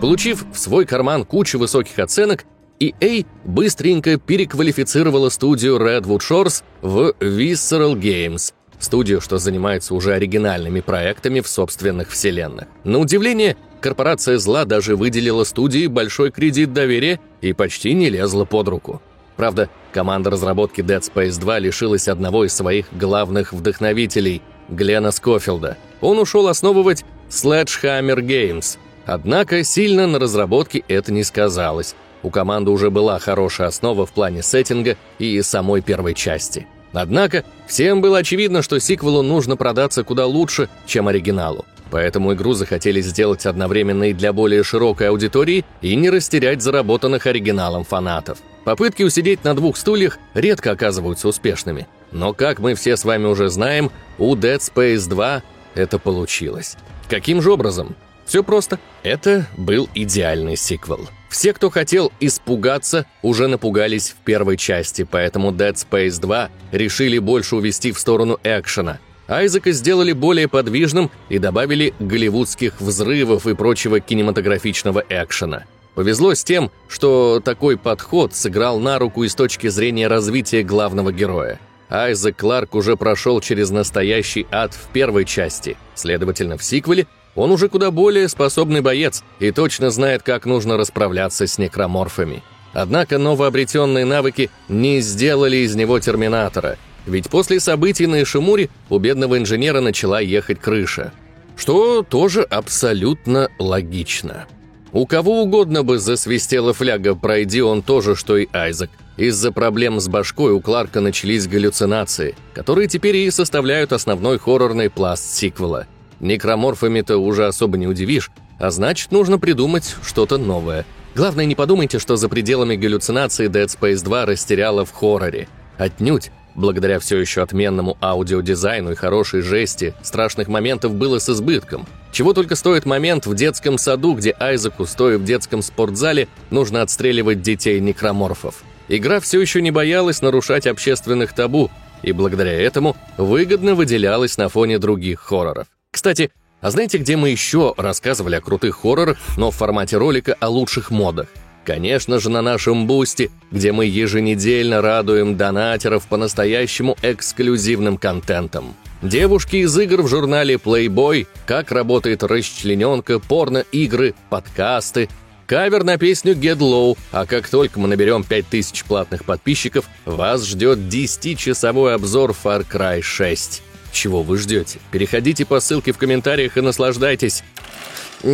Получив 0.00 0.46
в 0.52 0.58
свой 0.58 0.86
карман 0.86 1.26
кучу 1.26 1.58
высоких 1.58 1.98
оценок, 1.98 2.46
EA 2.80 3.26
быстренько 3.44 4.18
переквалифицировала 4.18 5.28
студию 5.28 5.76
Redwood 5.76 6.20
Shores 6.20 6.62
в 6.80 7.12
Visceral 7.20 7.94
Games, 7.94 8.54
студию, 8.78 9.20
что 9.20 9.36
занимается 9.36 9.94
уже 9.94 10.14
оригинальными 10.14 10.80
проектами 10.80 11.40
в 11.40 11.48
собственных 11.48 12.08
вселенных. 12.08 12.68
На 12.84 12.98
удивление, 12.98 13.58
корпорация 13.82 14.38
зла 14.38 14.64
даже 14.64 14.96
выделила 14.96 15.44
студии 15.44 15.86
большой 15.86 16.30
кредит 16.30 16.72
доверия 16.72 17.20
и 17.42 17.52
почти 17.52 17.92
не 17.92 18.08
лезла 18.08 18.46
под 18.46 18.68
руку. 18.68 19.02
Правда, 19.36 19.68
команда 19.92 20.30
разработки 20.30 20.80
Dead 20.80 21.00
Space 21.00 21.38
2 21.38 21.58
лишилась 21.58 22.08
одного 22.08 22.46
из 22.46 22.54
своих 22.54 22.86
главных 22.92 23.52
вдохновителей– 23.52 24.40
Глена 24.70 25.10
Скофилда. 25.10 25.76
Он 26.00 26.18
ушел 26.18 26.48
основывать 26.48 27.04
Sledgehammer 27.28 28.20
Games– 28.20 28.78
Однако 29.12 29.64
сильно 29.64 30.06
на 30.06 30.20
разработке 30.20 30.84
это 30.86 31.12
не 31.12 31.24
сказалось. 31.24 31.96
У 32.22 32.30
команды 32.30 32.70
уже 32.70 32.90
была 32.90 33.18
хорошая 33.18 33.66
основа 33.66 34.06
в 34.06 34.12
плане 34.12 34.40
сеттинга 34.40 34.96
и 35.18 35.42
самой 35.42 35.80
первой 35.80 36.14
части. 36.14 36.68
Однако 36.92 37.42
всем 37.66 38.02
было 38.02 38.18
очевидно, 38.18 38.62
что 38.62 38.78
сиквелу 38.78 39.22
нужно 39.22 39.56
продаться 39.56 40.04
куда 40.04 40.26
лучше, 40.26 40.68
чем 40.86 41.08
оригиналу. 41.08 41.64
Поэтому 41.90 42.34
игру 42.34 42.52
захотели 42.52 43.00
сделать 43.00 43.46
одновременно 43.46 44.10
и 44.10 44.12
для 44.12 44.32
более 44.32 44.62
широкой 44.62 45.08
аудитории 45.08 45.64
и 45.82 45.96
не 45.96 46.08
растерять 46.08 46.62
заработанных 46.62 47.26
оригиналом 47.26 47.82
фанатов. 47.82 48.38
Попытки 48.64 49.02
усидеть 49.02 49.42
на 49.42 49.56
двух 49.56 49.76
стульях 49.76 50.18
редко 50.34 50.70
оказываются 50.70 51.26
успешными. 51.26 51.88
Но, 52.12 52.32
как 52.32 52.60
мы 52.60 52.76
все 52.76 52.96
с 52.96 53.04
вами 53.04 53.26
уже 53.26 53.48
знаем, 53.48 53.90
у 54.18 54.36
Dead 54.36 54.60
Space 54.60 55.08
2 55.08 55.42
это 55.74 55.98
получилось. 55.98 56.76
Каким 57.08 57.42
же 57.42 57.50
образом? 57.50 57.96
Все 58.30 58.44
просто. 58.44 58.78
Это 59.02 59.48
был 59.56 59.88
идеальный 59.92 60.54
сиквел. 60.54 61.08
Все, 61.28 61.52
кто 61.52 61.68
хотел 61.68 62.12
испугаться, 62.20 63.04
уже 63.22 63.48
напугались 63.48 64.10
в 64.10 64.24
первой 64.24 64.56
части, 64.56 65.02
поэтому 65.02 65.50
Dead 65.50 65.74
Space 65.74 66.20
2 66.20 66.48
решили 66.70 67.18
больше 67.18 67.56
увести 67.56 67.90
в 67.90 67.98
сторону 67.98 68.38
экшена. 68.44 69.00
Айзека 69.26 69.72
сделали 69.72 70.12
более 70.12 70.46
подвижным 70.46 71.10
и 71.28 71.38
добавили 71.38 71.92
голливудских 71.98 72.80
взрывов 72.80 73.48
и 73.48 73.56
прочего 73.56 73.98
кинематографичного 73.98 75.02
экшена. 75.08 75.64
Повезло 75.96 76.32
с 76.32 76.44
тем, 76.44 76.70
что 76.86 77.40
такой 77.44 77.76
подход 77.76 78.32
сыграл 78.32 78.78
на 78.78 79.00
руку 79.00 79.24
и 79.24 79.28
с 79.28 79.34
точки 79.34 79.66
зрения 79.66 80.06
развития 80.06 80.62
главного 80.62 81.10
героя. 81.12 81.58
Айзек 81.88 82.36
Кларк 82.36 82.76
уже 82.76 82.94
прошел 82.94 83.40
через 83.40 83.70
настоящий 83.70 84.46
ад 84.52 84.72
в 84.72 84.92
первой 84.92 85.24
части, 85.24 85.76
следовательно, 85.96 86.56
в 86.56 86.62
сиквеле 86.62 87.08
он 87.34 87.52
уже 87.52 87.68
куда 87.68 87.90
более 87.90 88.28
способный 88.28 88.80
боец 88.80 89.22
и 89.38 89.50
точно 89.52 89.90
знает, 89.90 90.22
как 90.22 90.46
нужно 90.46 90.76
расправляться 90.76 91.46
с 91.46 91.58
некроморфами. 91.58 92.42
Однако 92.72 93.18
новообретенные 93.18 94.04
навыки 94.04 94.50
не 94.68 95.00
сделали 95.00 95.58
из 95.58 95.74
него 95.74 95.98
терминатора, 95.98 96.76
ведь 97.06 97.28
после 97.28 97.60
событий 97.60 98.06
на 98.06 98.22
Ишимуре 98.22 98.68
у 98.88 98.98
бедного 98.98 99.38
инженера 99.38 99.80
начала 99.80 100.20
ехать 100.20 100.60
крыша. 100.60 101.12
Что 101.56 102.02
тоже 102.02 102.42
абсолютно 102.42 103.50
логично. 103.58 104.46
У 104.92 105.06
кого 105.06 105.42
угодно 105.42 105.82
бы 105.84 105.98
засвистела 105.98 106.72
фляга, 106.72 107.14
пройди 107.14 107.62
он 107.62 107.82
тоже, 107.82 108.16
что 108.16 108.36
и 108.36 108.48
Айзек. 108.52 108.90
Из-за 109.16 109.52
проблем 109.52 110.00
с 110.00 110.08
башкой 110.08 110.52
у 110.52 110.60
Кларка 110.60 111.00
начались 111.00 111.46
галлюцинации, 111.46 112.34
которые 112.54 112.88
теперь 112.88 113.16
и 113.16 113.30
составляют 113.30 113.92
основной 113.92 114.38
хоррорный 114.38 114.90
пласт 114.90 115.34
сиквела– 115.34 115.86
Некроморфами-то 116.20 117.16
уже 117.18 117.46
особо 117.46 117.78
не 117.78 117.86
удивишь, 117.86 118.30
а 118.58 118.70
значит, 118.70 119.10
нужно 119.10 119.38
придумать 119.38 119.96
что-то 120.02 120.38
новое. 120.38 120.84
Главное, 121.14 121.46
не 121.46 121.54
подумайте, 121.54 121.98
что 121.98 122.16
за 122.16 122.28
пределами 122.28 122.76
галлюцинации 122.76 123.48
Dead 123.48 123.66
Space 123.66 124.04
2 124.04 124.26
растеряла 124.26 124.84
в 124.84 124.92
хорроре. 124.92 125.48
Отнюдь. 125.78 126.30
Благодаря 126.56 126.98
все 126.98 127.16
еще 127.16 127.42
отменному 127.42 127.96
аудиодизайну 128.02 128.92
и 128.92 128.96
хорошей 128.96 129.40
жести, 129.40 129.94
страшных 130.02 130.48
моментов 130.48 130.94
было 130.94 131.18
с 131.18 131.28
избытком. 131.28 131.86
Чего 132.12 132.32
только 132.32 132.56
стоит 132.56 132.86
момент 132.86 133.26
в 133.26 133.34
детском 133.34 133.78
саду, 133.78 134.14
где 134.14 134.34
Айзеку, 134.38 134.84
стоя 134.84 135.16
в 135.16 135.24
детском 135.24 135.62
спортзале, 135.62 136.28
нужно 136.50 136.82
отстреливать 136.82 137.40
детей-некроморфов. 137.40 138.64
Игра 138.88 139.20
все 139.20 139.40
еще 139.40 139.62
не 139.62 139.70
боялась 139.70 140.22
нарушать 140.22 140.66
общественных 140.66 141.32
табу, 141.32 141.70
и 142.02 142.10
благодаря 142.10 142.60
этому 142.60 142.96
выгодно 143.16 143.76
выделялась 143.76 144.36
на 144.36 144.48
фоне 144.48 144.78
других 144.78 145.20
хорроров. 145.20 145.68
Кстати, 145.92 146.30
а 146.60 146.70
знаете, 146.70 146.98
где 146.98 147.16
мы 147.16 147.30
еще 147.30 147.74
рассказывали 147.76 148.36
о 148.36 148.40
крутых 148.40 148.76
хоррорах, 148.76 149.18
но 149.36 149.50
в 149.50 149.56
формате 149.56 149.96
ролика 149.96 150.36
о 150.40 150.48
лучших 150.48 150.90
модах? 150.90 151.28
Конечно 151.64 152.18
же, 152.18 152.30
на 152.30 152.42
нашем 152.42 152.86
бусте, 152.86 153.30
где 153.50 153.72
мы 153.72 153.84
еженедельно 153.84 154.80
радуем 154.80 155.36
донатеров 155.36 156.06
по-настоящему 156.06 156.96
эксклюзивным 157.02 157.98
контентом. 157.98 158.74
Девушки 159.02 159.56
из 159.56 159.78
игр 159.78 160.02
в 160.02 160.08
журнале 160.08 160.54
Playboy, 160.54 161.26
как 161.46 161.70
работает 161.70 162.22
расчлененка, 162.22 163.18
порно-игры, 163.18 164.14
подкасты, 164.30 165.08
кавер 165.46 165.84
на 165.84 165.98
песню 165.98 166.34
Get 166.34 166.58
Low, 166.58 166.96
а 167.12 167.26
как 167.26 167.48
только 167.48 167.80
мы 167.80 167.88
наберем 167.88 168.24
5000 168.24 168.84
платных 168.84 169.24
подписчиков, 169.24 169.86
вас 170.04 170.46
ждет 170.46 170.78
10-часовой 170.78 171.94
обзор 171.94 172.30
Far 172.30 172.66
Cry 172.66 173.02
6. 173.02 173.62
Чего 173.92 174.22
вы 174.22 174.38
ждете? 174.38 174.78
Переходите 174.90 175.44
по 175.44 175.60
ссылке 175.60 175.92
в 175.92 175.98
комментариях 175.98 176.56
и 176.56 176.60
наслаждайтесь. 176.60 177.42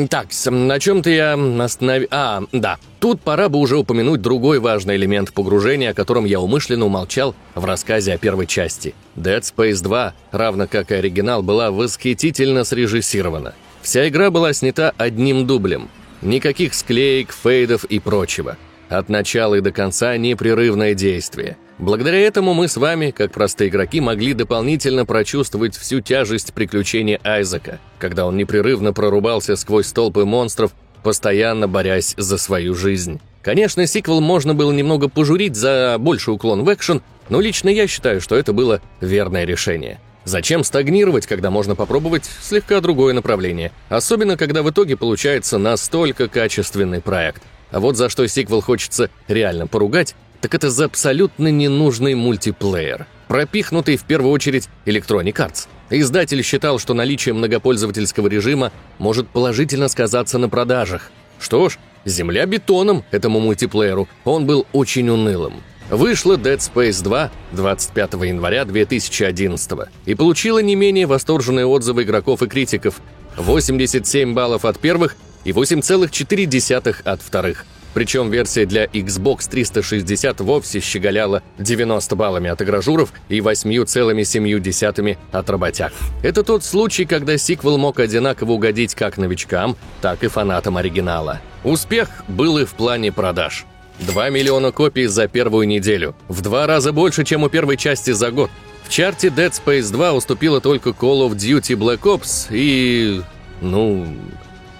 Так, 0.08 0.28
на 0.46 0.80
чем-то 0.80 1.10
я 1.10 1.38
остановил... 1.62 2.08
А, 2.10 2.42
да. 2.52 2.78
Тут 2.98 3.20
пора 3.20 3.48
бы 3.48 3.60
уже 3.60 3.76
упомянуть 3.76 4.20
другой 4.20 4.58
важный 4.58 4.96
элемент 4.96 5.32
погружения, 5.32 5.90
о 5.90 5.94
котором 5.94 6.24
я 6.24 6.40
умышленно 6.40 6.86
умолчал 6.86 7.36
в 7.54 7.64
рассказе 7.64 8.12
о 8.14 8.18
первой 8.18 8.46
части. 8.46 8.94
Dead 9.14 9.40
Space 9.40 9.82
2, 9.82 10.14
равно 10.32 10.66
как 10.66 10.90
и 10.90 10.96
оригинал, 10.96 11.42
была 11.44 11.70
восхитительно 11.70 12.64
срежиссирована. 12.64 13.54
Вся 13.80 14.08
игра 14.08 14.32
была 14.32 14.52
снята 14.52 14.92
одним 14.96 15.46
дублем. 15.46 15.88
Никаких 16.20 16.74
склеек, 16.74 17.32
фейдов 17.32 17.84
и 17.84 18.00
прочего. 18.00 18.56
От 18.88 19.08
начала 19.08 19.56
и 19.56 19.60
до 19.60 19.72
конца 19.72 20.16
непрерывное 20.16 20.94
действие– 20.94 21.56
Благодаря 21.78 22.20
этому 22.20 22.54
мы 22.54 22.68
с 22.68 22.78
вами, 22.78 23.10
как 23.10 23.32
простые 23.32 23.68
игроки, 23.68 24.00
могли 24.00 24.32
дополнительно 24.32 25.04
прочувствовать 25.04 25.76
всю 25.76 26.00
тяжесть 26.00 26.54
приключения 26.54 27.20
Айзека, 27.22 27.80
когда 27.98 28.24
он 28.24 28.38
непрерывно 28.38 28.94
прорубался 28.94 29.56
сквозь 29.56 29.92
толпы 29.92 30.24
монстров, 30.24 30.72
постоянно 31.02 31.68
борясь 31.68 32.14
за 32.16 32.38
свою 32.38 32.74
жизнь. 32.74 33.20
Конечно, 33.42 33.86
сиквел 33.86 34.22
можно 34.22 34.54
было 34.54 34.72
немного 34.72 35.08
пожурить 35.08 35.54
за 35.54 35.96
больший 35.98 36.32
уклон 36.32 36.64
в 36.64 36.72
экшен, 36.72 37.02
но 37.28 37.42
лично 37.42 37.68
я 37.68 37.86
считаю, 37.86 38.22
что 38.22 38.36
это 38.36 38.54
было 38.54 38.80
верное 39.02 39.44
решение. 39.44 40.00
Зачем 40.24 40.64
стагнировать, 40.64 41.26
когда 41.26 41.50
можно 41.50 41.76
попробовать 41.76 42.24
слегка 42.40 42.80
другое 42.80 43.12
направление? 43.12 43.70
Особенно, 43.90 44.36
когда 44.38 44.62
в 44.62 44.70
итоге 44.70 44.96
получается 44.96 45.58
настолько 45.58 46.26
качественный 46.26 47.00
проект. 47.00 47.42
А 47.70 47.80
вот 47.80 47.96
за 47.96 48.08
что 48.08 48.26
сиквел 48.26 48.60
хочется 48.60 49.10
реально 49.28 49.66
поругать, 49.66 50.14
так 50.40 50.54
это 50.54 50.70
за 50.70 50.84
абсолютно 50.84 51.48
ненужный 51.48 52.14
мультиплеер, 52.14 53.06
пропихнутый 53.28 53.96
в 53.96 54.04
первую 54.04 54.32
очередь 54.32 54.68
Electronic 54.84 55.34
Arts. 55.34 55.68
Издатель 55.90 56.42
считал, 56.42 56.78
что 56.78 56.94
наличие 56.94 57.34
многопользовательского 57.34 58.28
режима 58.28 58.72
может 58.98 59.28
положительно 59.28 59.88
сказаться 59.88 60.38
на 60.38 60.48
продажах. 60.48 61.10
Что 61.38 61.68
ж, 61.68 61.78
земля 62.04 62.46
бетоном 62.46 63.04
этому 63.10 63.40
мультиплееру, 63.40 64.08
он 64.24 64.46
был 64.46 64.66
очень 64.72 65.08
унылым. 65.08 65.62
Вышла 65.90 66.36
Dead 66.36 66.58
Space 66.58 67.02
2 67.02 67.30
25 67.52 68.12
января 68.14 68.64
2011 68.64 69.78
и 70.04 70.14
получила 70.16 70.58
не 70.58 70.74
менее 70.74 71.06
восторженные 71.06 71.66
отзывы 71.66 72.02
игроков 72.02 72.42
и 72.42 72.48
критиков. 72.48 73.00
87 73.36 74.34
баллов 74.34 74.64
от 74.64 74.78
первых 74.80 75.16
и 75.46 75.52
8,4 75.52 76.96
от 77.04 77.22
вторых. 77.22 77.64
Причем 77.94 78.30
версия 78.30 78.66
для 78.66 78.84
Xbox 78.86 79.48
360 79.48 80.40
вовсе 80.40 80.80
щеголяла 80.80 81.42
90 81.58 82.16
баллами 82.16 82.50
от 82.50 82.60
игражуров 82.60 83.12
и 83.28 83.38
8,7 83.38 85.16
от 85.30 85.50
работяг. 85.50 85.92
Это 86.22 86.42
тот 86.42 86.64
случай, 86.64 87.06
когда 87.06 87.38
сиквел 87.38 87.78
мог 87.78 88.00
одинаково 88.00 88.52
угодить 88.52 88.94
как 88.96 89.18
новичкам, 89.18 89.76
так 90.02 90.24
и 90.24 90.28
фанатам 90.28 90.76
оригинала. 90.76 91.40
Успех 91.64 92.08
был 92.26 92.58
и 92.58 92.64
в 92.64 92.74
плане 92.74 93.12
продаж. 93.12 93.66
2 94.00 94.30
миллиона 94.30 94.72
копий 94.72 95.06
за 95.06 95.28
первую 95.28 95.68
неделю, 95.68 96.16
в 96.28 96.42
два 96.42 96.66
раза 96.66 96.92
больше, 96.92 97.24
чем 97.24 97.44
у 97.44 97.48
первой 97.48 97.76
части 97.76 98.10
за 98.10 98.30
год. 98.30 98.50
В 98.84 98.90
чарте 98.90 99.28
Dead 99.28 99.52
Space 99.52 99.90
2 99.90 100.12
уступила 100.12 100.60
только 100.60 100.90
Call 100.90 101.26
of 101.26 101.36
Duty 101.36 101.76
Black 101.76 102.00
Ops 102.00 102.48
и... 102.50 103.22
ну... 103.60 104.06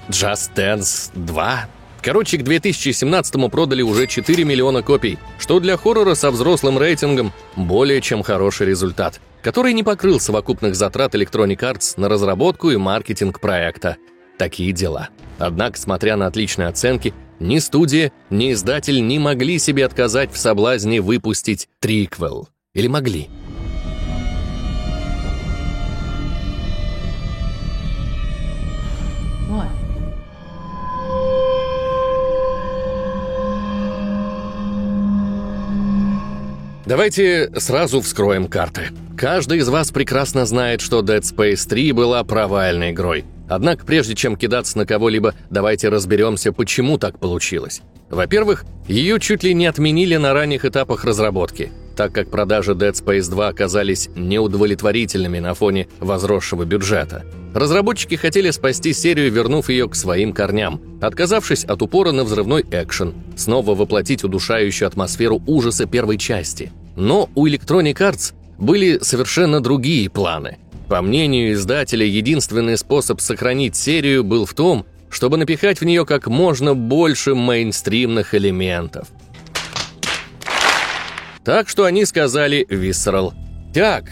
Just 0.09 0.51
Dance 0.55 1.11
2? 1.15 1.69
Короче, 2.03 2.39
к 2.39 2.43
2017-му 2.43 3.49
продали 3.49 3.83
уже 3.83 4.07
4 4.07 4.45
миллиона 4.45 4.83
копий, 4.83 5.19
что 5.39 5.59
для 5.59 5.77
хоррора 5.77 6.15
со 6.15 6.31
взрослым 6.31 6.79
рейтингом 6.79 7.33
более 7.57 8.01
чем 8.01 8.23
хороший 8.23 8.69
результат, 8.69 9.21
который 9.43 9.73
не 9.73 9.83
покрыл 9.83 10.21
совокупных 10.21 10.77
затрат 10.77 11.17
Electronic 11.17 11.59
Arts 11.59 11.95
на 11.97 12.09
разработку 12.09 12.71
и 12.71 12.77
маркетинг 12.77 13.41
проекта. 13.41 13.97
Такие 14.39 14.73
дела. 14.73 15.09
Однако, 15.39 15.79
смотря 15.79 16.17
на 16.17 16.27
отличные 16.27 16.69
оценки, 16.69 17.13
ни 17.41 17.59
студия, 17.59 18.13
ни 18.31 18.53
издатель 18.53 19.05
не 19.05 19.19
могли 19.19 19.59
себе 19.59 19.85
отказать 19.85 20.33
в 20.33 20.39
соблазне 20.39 21.01
выпустить 21.01 21.69
триквел. 21.81 22.49
Или 22.75 22.87
могли? 22.87 23.29
Давайте 36.87 37.51
сразу 37.57 38.01
вскроем 38.01 38.47
карты. 38.47 38.91
Каждый 39.19 39.59
из 39.59 39.69
вас 39.69 39.91
прекрасно 39.91 40.47
знает, 40.47 40.81
что 40.81 41.01
Dead 41.01 41.21
Space 41.21 41.69
3 41.69 41.91
была 41.91 42.23
провальной 42.23 42.93
игрой. 42.93 43.25
Однако, 43.49 43.85
прежде 43.85 44.15
чем 44.15 44.37
кидаться 44.37 44.79
на 44.79 44.87
кого-либо, 44.87 45.35
давайте 45.51 45.89
разберемся, 45.89 46.53
почему 46.53 46.97
так 46.97 47.19
получилось. 47.19 47.83
Во-первых, 48.09 48.65
ее 48.87 49.19
чуть 49.19 49.43
ли 49.43 49.53
не 49.53 49.67
отменили 49.67 50.15
на 50.15 50.33
ранних 50.33 50.65
этапах 50.65 51.05
разработки, 51.05 51.73
так 51.97 52.13
как 52.13 52.31
продажи 52.31 52.71
Dead 52.73 52.93
Space 52.93 53.29
2 53.29 53.49
оказались 53.49 54.09
неудовлетворительными 54.15 55.41
на 55.41 55.55
фоне 55.55 55.89
возросшего 55.99 56.65
бюджета. 56.65 57.25
Разработчики 57.57 58.17
хотели 58.17 58.51
спасти 58.51 58.93
серию, 58.93 59.33
вернув 59.33 59.71
ее 59.71 59.89
к 59.89 59.95
своим 59.95 60.35
корням, 60.35 60.79
отказавшись 61.01 61.65
от 61.65 61.81
упора 61.81 62.13
на 62.13 62.23
взрывной 62.25 62.63
экшен, 62.71 63.15
снова 63.35 63.75
воплотить 63.75 64.25
удушающую 64.25 64.87
атмосферу 64.87 65.43
ужаса 65.47 65.87
первой 65.87 66.19
части. 66.19 66.71
Но 66.97 67.31
у 67.35 67.47
Electronic 67.47 67.95
Arts 67.95 68.35
были 68.59 68.99
совершенно 69.01 69.63
другие 69.63 70.11
планы. 70.11 70.59
По 70.91 71.01
мнению 71.01 71.55
издателя, 71.55 72.05
единственный 72.05 72.77
способ 72.77 73.23
сохранить 73.23 73.75
серию 73.75 74.23
был 74.23 74.45
в 74.45 74.53
том, 74.53 74.85
чтобы 75.09 75.39
напихать 75.39 75.81
в 75.81 75.85
нее 75.87 76.05
как 76.05 76.27
можно 76.27 76.75
больше 76.75 77.35
мейнстримных 77.35 78.35
элементов. 78.35 79.09
Так 81.43 81.71
что 81.71 81.87
они 81.87 82.05
сказали 82.05 82.67
«Visceral». 82.69 83.33
Так, 83.73 84.05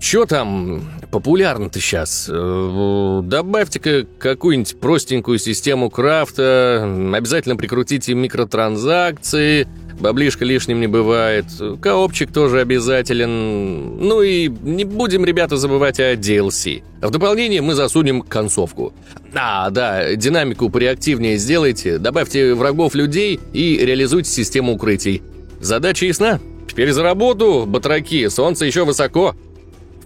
что 0.00 0.24
там 0.24 0.99
популярно-то 1.10 1.80
сейчас? 1.80 2.28
Э, 2.32 3.20
добавьте-ка 3.24 4.06
какую-нибудь 4.18 4.78
простенькую 4.80 5.38
систему 5.38 5.90
крафта, 5.90 6.84
обязательно 7.14 7.56
прикрутите 7.56 8.14
микротранзакции, 8.14 9.68
баблишка 10.00 10.44
лишним 10.44 10.80
не 10.80 10.86
бывает, 10.86 11.46
коопчик 11.80 12.32
тоже 12.32 12.60
обязателен, 12.60 13.98
ну 13.98 14.22
и 14.22 14.48
не 14.48 14.84
будем, 14.84 15.24
ребята, 15.24 15.56
забывать 15.56 16.00
о 16.00 16.14
DLC. 16.14 16.82
В 17.02 17.10
дополнение 17.10 17.60
мы 17.60 17.74
засунем 17.74 18.22
концовку. 18.22 18.92
А, 19.34 19.70
да, 19.70 20.14
динамику 20.14 20.70
пореактивнее 20.70 21.36
сделайте, 21.36 21.98
добавьте 21.98 22.54
врагов 22.54 22.94
людей 22.94 23.38
и 23.52 23.78
реализуйте 23.78 24.30
систему 24.30 24.74
укрытий. 24.74 25.22
Задача 25.60 26.06
ясна? 26.06 26.40
Теперь 26.68 26.92
за 26.92 27.02
работу, 27.02 27.64
батраки, 27.66 28.28
солнце 28.28 28.64
еще 28.64 28.84
высоко. 28.84 29.34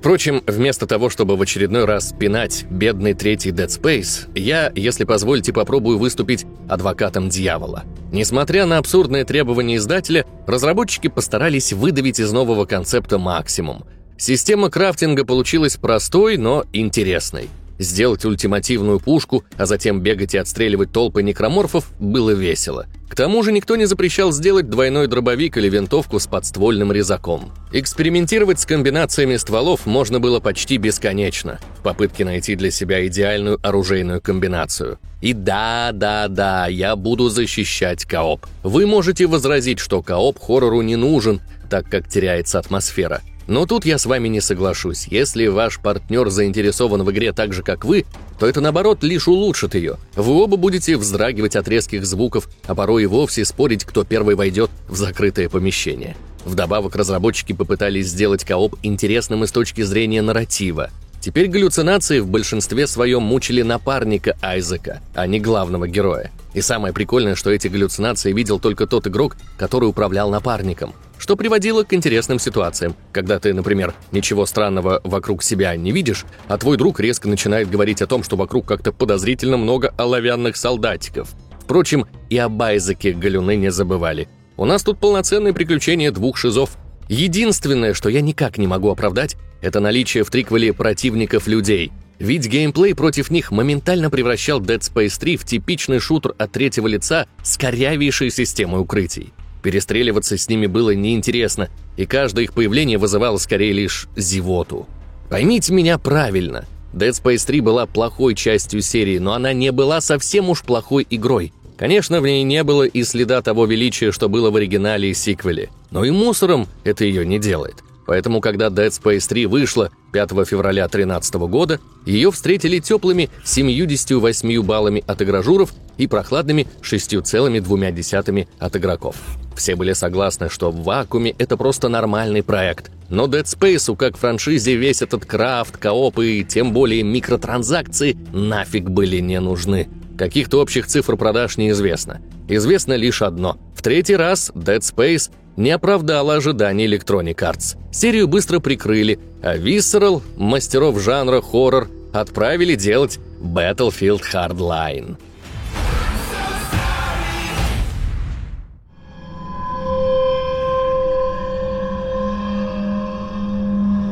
Впрочем, 0.04 0.42
вместо 0.46 0.86
того, 0.86 1.08
чтобы 1.08 1.34
в 1.34 1.40
очередной 1.40 1.86
раз 1.86 2.12
пинать 2.12 2.66
бедный 2.68 3.14
третий 3.14 3.52
Dead 3.52 3.68
Space, 3.68 4.28
я, 4.38 4.70
если 4.74 5.04
позволите, 5.04 5.50
попробую 5.50 5.96
выступить 5.96 6.44
адвокатом 6.68 7.30
дьявола. 7.30 7.84
Несмотря 8.12 8.66
на 8.66 8.76
абсурдные 8.76 9.24
требования 9.24 9.76
издателя, 9.76 10.26
разработчики 10.46 11.08
постарались 11.08 11.72
выдавить 11.72 12.20
из 12.20 12.30
нового 12.32 12.66
концепта 12.66 13.16
максимум. 13.16 13.86
Система 14.18 14.68
крафтинга 14.68 15.24
получилась 15.24 15.78
простой, 15.78 16.36
но 16.36 16.66
интересной. 16.74 17.48
Сделать 17.78 18.24
ультимативную 18.24 19.00
пушку, 19.00 19.44
а 19.56 19.66
затем 19.66 20.00
бегать 20.00 20.34
и 20.34 20.38
отстреливать 20.38 20.92
толпы 20.92 21.22
некроморфов 21.22 21.90
было 21.98 22.30
весело. 22.30 22.86
К 23.08 23.16
тому 23.16 23.42
же 23.42 23.52
никто 23.52 23.76
не 23.76 23.84
запрещал 23.84 24.32
сделать 24.32 24.68
двойной 24.68 25.06
дробовик 25.06 25.56
или 25.56 25.68
винтовку 25.68 26.18
с 26.18 26.26
подствольным 26.26 26.90
резаком. 26.90 27.52
Экспериментировать 27.72 28.60
с 28.60 28.66
комбинациями 28.66 29.36
стволов 29.36 29.86
можно 29.86 30.18
было 30.18 30.40
почти 30.40 30.78
бесконечно, 30.78 31.58
в 31.78 31.82
попытке 31.82 32.24
найти 32.24 32.56
для 32.56 32.70
себя 32.70 33.06
идеальную 33.06 33.58
оружейную 33.62 34.20
комбинацию. 34.20 34.98
И 35.20 35.32
да, 35.32 35.90
да, 35.92 36.28
да, 36.28 36.66
я 36.66 36.96
буду 36.96 37.28
защищать 37.28 38.04
кооп. 38.04 38.46
Вы 38.62 38.86
можете 38.86 39.26
возразить, 39.26 39.78
что 39.78 40.02
кооп 40.02 40.38
хоррору 40.38 40.82
не 40.82 40.96
нужен, 40.96 41.40
так 41.70 41.88
как 41.88 42.08
теряется 42.08 42.58
атмосфера– 42.58 43.20
но 43.46 43.66
тут 43.66 43.84
я 43.84 43.98
с 43.98 44.06
вами 44.06 44.28
не 44.28 44.40
соглашусь. 44.40 45.06
Если 45.08 45.46
ваш 45.46 45.78
партнер 45.80 46.30
заинтересован 46.30 47.02
в 47.02 47.10
игре 47.10 47.32
так 47.32 47.52
же, 47.52 47.62
как 47.62 47.84
вы, 47.84 48.04
то 48.38 48.46
это, 48.46 48.60
наоборот, 48.60 49.02
лишь 49.02 49.28
улучшит 49.28 49.74
ее. 49.74 49.96
Вы 50.16 50.32
оба 50.34 50.56
будете 50.56 50.96
вздрагивать 50.96 51.56
от 51.56 51.68
резких 51.68 52.06
звуков, 52.06 52.48
а 52.66 52.74
порой 52.74 53.04
и 53.04 53.06
вовсе 53.06 53.44
спорить, 53.44 53.84
кто 53.84 54.04
первый 54.04 54.34
войдет 54.34 54.70
в 54.88 54.96
закрытое 54.96 55.48
помещение. 55.48 56.16
Вдобавок, 56.44 56.96
разработчики 56.96 57.52
попытались 57.52 58.08
сделать 58.08 58.44
кооп 58.44 58.76
интересным 58.82 59.44
и 59.44 59.46
с 59.46 59.52
точки 59.52 59.82
зрения 59.82 60.22
нарратива. 60.22 60.90
Теперь 61.20 61.48
галлюцинации 61.48 62.20
в 62.20 62.26
большинстве 62.26 62.86
своем 62.86 63.22
мучили 63.22 63.62
напарника 63.62 64.36
Айзека, 64.42 65.00
а 65.14 65.26
не 65.26 65.40
главного 65.40 65.88
героя. 65.88 66.30
И 66.52 66.60
самое 66.60 66.92
прикольное, 66.92 67.34
что 67.34 67.50
эти 67.50 67.68
галлюцинации 67.68 68.32
видел 68.32 68.60
только 68.60 68.86
тот 68.86 69.06
игрок, 69.06 69.36
который 69.56 69.88
управлял 69.88 70.28
напарником. 70.30 70.92
Что 71.18 71.36
приводило 71.36 71.84
к 71.84 71.94
интересным 71.94 72.38
ситуациям, 72.38 72.94
когда 73.12 73.38
ты, 73.38 73.54
например, 73.54 73.94
ничего 74.12 74.46
странного 74.46 75.00
вокруг 75.04 75.42
себя 75.42 75.74
не 75.76 75.92
видишь, 75.92 76.24
а 76.48 76.58
твой 76.58 76.76
друг 76.76 77.00
резко 77.00 77.28
начинает 77.28 77.70
говорить 77.70 78.02
о 78.02 78.06
том, 78.06 78.22
что 78.22 78.36
вокруг 78.36 78.66
как-то 78.66 78.92
подозрительно 78.92 79.56
много 79.56 79.94
оловянных 79.96 80.56
солдатиков. 80.56 81.30
Впрочем, 81.60 82.06
и 82.28 82.36
об 82.36 82.60
Айзеке 82.60 83.12
галюны 83.12 83.56
не 83.56 83.70
забывали. 83.70 84.28
У 84.56 84.66
нас 84.66 84.82
тут 84.82 85.00
полноценное 85.00 85.52
приключение 85.52 86.10
двух 86.10 86.36
шизов. 86.36 86.76
Единственное, 87.08 87.94
что 87.94 88.08
я 88.08 88.20
никак 88.20 88.58
не 88.58 88.66
могу 88.66 88.90
оправдать, 88.90 89.36
это 89.62 89.80
наличие 89.80 90.24
в 90.24 90.30
триквеле 90.30 90.72
противников 90.72 91.46
людей. 91.46 91.90
Ведь 92.18 92.46
геймплей 92.46 92.94
против 92.94 93.30
них 93.30 93.50
моментально 93.50 94.10
превращал 94.10 94.60
Dead 94.60 94.78
Space 94.78 95.18
3 95.18 95.36
в 95.36 95.44
типичный 95.44 95.98
шутер 95.98 96.34
от 96.38 96.52
третьего 96.52 96.86
лица 96.86 97.26
с 97.42 97.56
корявейшей 97.56 98.30
системой 98.30 98.80
укрытий. 98.80 99.32
Перестреливаться 99.64 100.36
с 100.36 100.46
ними 100.50 100.66
было 100.66 100.94
неинтересно, 100.94 101.70
и 101.96 102.04
каждое 102.04 102.44
их 102.44 102.52
появление 102.52 102.98
вызывало 102.98 103.38
скорее 103.38 103.72
лишь 103.72 104.08
зевоту. 104.14 104.86
Поймите 105.30 105.72
меня 105.72 105.96
правильно, 105.96 106.66
Dead 106.92 107.12
Space 107.12 107.46
3 107.46 107.62
была 107.62 107.86
плохой 107.86 108.34
частью 108.34 108.82
серии, 108.82 109.16
но 109.16 109.32
она 109.32 109.54
не 109.54 109.72
была 109.72 110.02
совсем 110.02 110.50
уж 110.50 110.62
плохой 110.62 111.06
игрой. 111.08 111.54
Конечно, 111.78 112.20
в 112.20 112.26
ней 112.26 112.42
не 112.42 112.62
было 112.62 112.82
и 112.82 113.02
следа 113.04 113.40
того 113.40 113.64
величия, 113.64 114.12
что 114.12 114.28
было 114.28 114.50
в 114.50 114.56
оригинале 114.56 115.10
и 115.10 115.14
сиквеле, 115.14 115.70
но 115.90 116.04
и 116.04 116.10
мусором 116.10 116.68
это 116.84 117.06
ее 117.06 117.24
не 117.24 117.38
делает. 117.38 117.76
Поэтому, 118.06 118.42
когда 118.42 118.66
Dead 118.68 118.90
Space 118.90 119.26
3 119.26 119.46
вышла 119.46 119.90
5 120.14 120.30
февраля 120.46 120.82
2013 120.86 121.34
года, 121.34 121.80
ее 122.06 122.30
встретили 122.30 122.78
теплыми 122.78 123.30
78 123.44 124.62
баллами 124.62 125.02
от 125.08 125.20
игражуров 125.20 125.74
и 125.98 126.06
прохладными 126.06 126.68
6,2 126.82 128.46
от 128.60 128.76
игроков. 128.76 129.16
Все 129.56 129.74
были 129.74 129.92
согласны, 129.92 130.48
что 130.50 130.70
в 130.70 130.84
вакууме 130.84 131.34
это 131.38 131.56
просто 131.56 131.88
нормальный 131.88 132.44
проект. 132.44 132.92
Но 133.08 133.26
Dead 133.26 133.42
Space, 133.42 133.96
как 133.96 134.16
франшизе, 134.16 134.76
весь 134.76 135.02
этот 135.02 135.26
крафт, 135.26 135.78
кооп 135.78 136.20
и 136.20 136.44
тем 136.44 136.72
более 136.72 137.02
микротранзакции 137.02 138.16
нафиг 138.32 138.88
были 138.88 139.18
не 139.18 139.40
нужны. 139.40 139.88
Каких-то 140.16 140.60
общих 140.60 140.86
цифр 140.86 141.16
продаж 141.16 141.56
неизвестно. 141.56 142.20
Известно 142.48 142.92
лишь 142.92 143.20
одно. 143.20 143.58
В 143.74 143.82
третий 143.82 144.14
раз 144.14 144.52
Dead 144.54 144.78
Space 144.78 145.32
не 145.56 145.70
оправдала 145.70 146.36
ожиданий 146.36 146.86
Electronic 146.86 147.36
Arts. 147.36 147.76
Серию 147.92 148.28
быстро 148.28 148.60
прикрыли, 148.60 149.18
а 149.42 149.56
Visceral, 149.56 150.22
мастеров 150.36 151.00
жанра 151.00 151.40
хоррор, 151.40 151.88
отправили 152.12 152.74
делать 152.74 153.18
Battlefield 153.40 154.22
Hardline. 154.32 155.16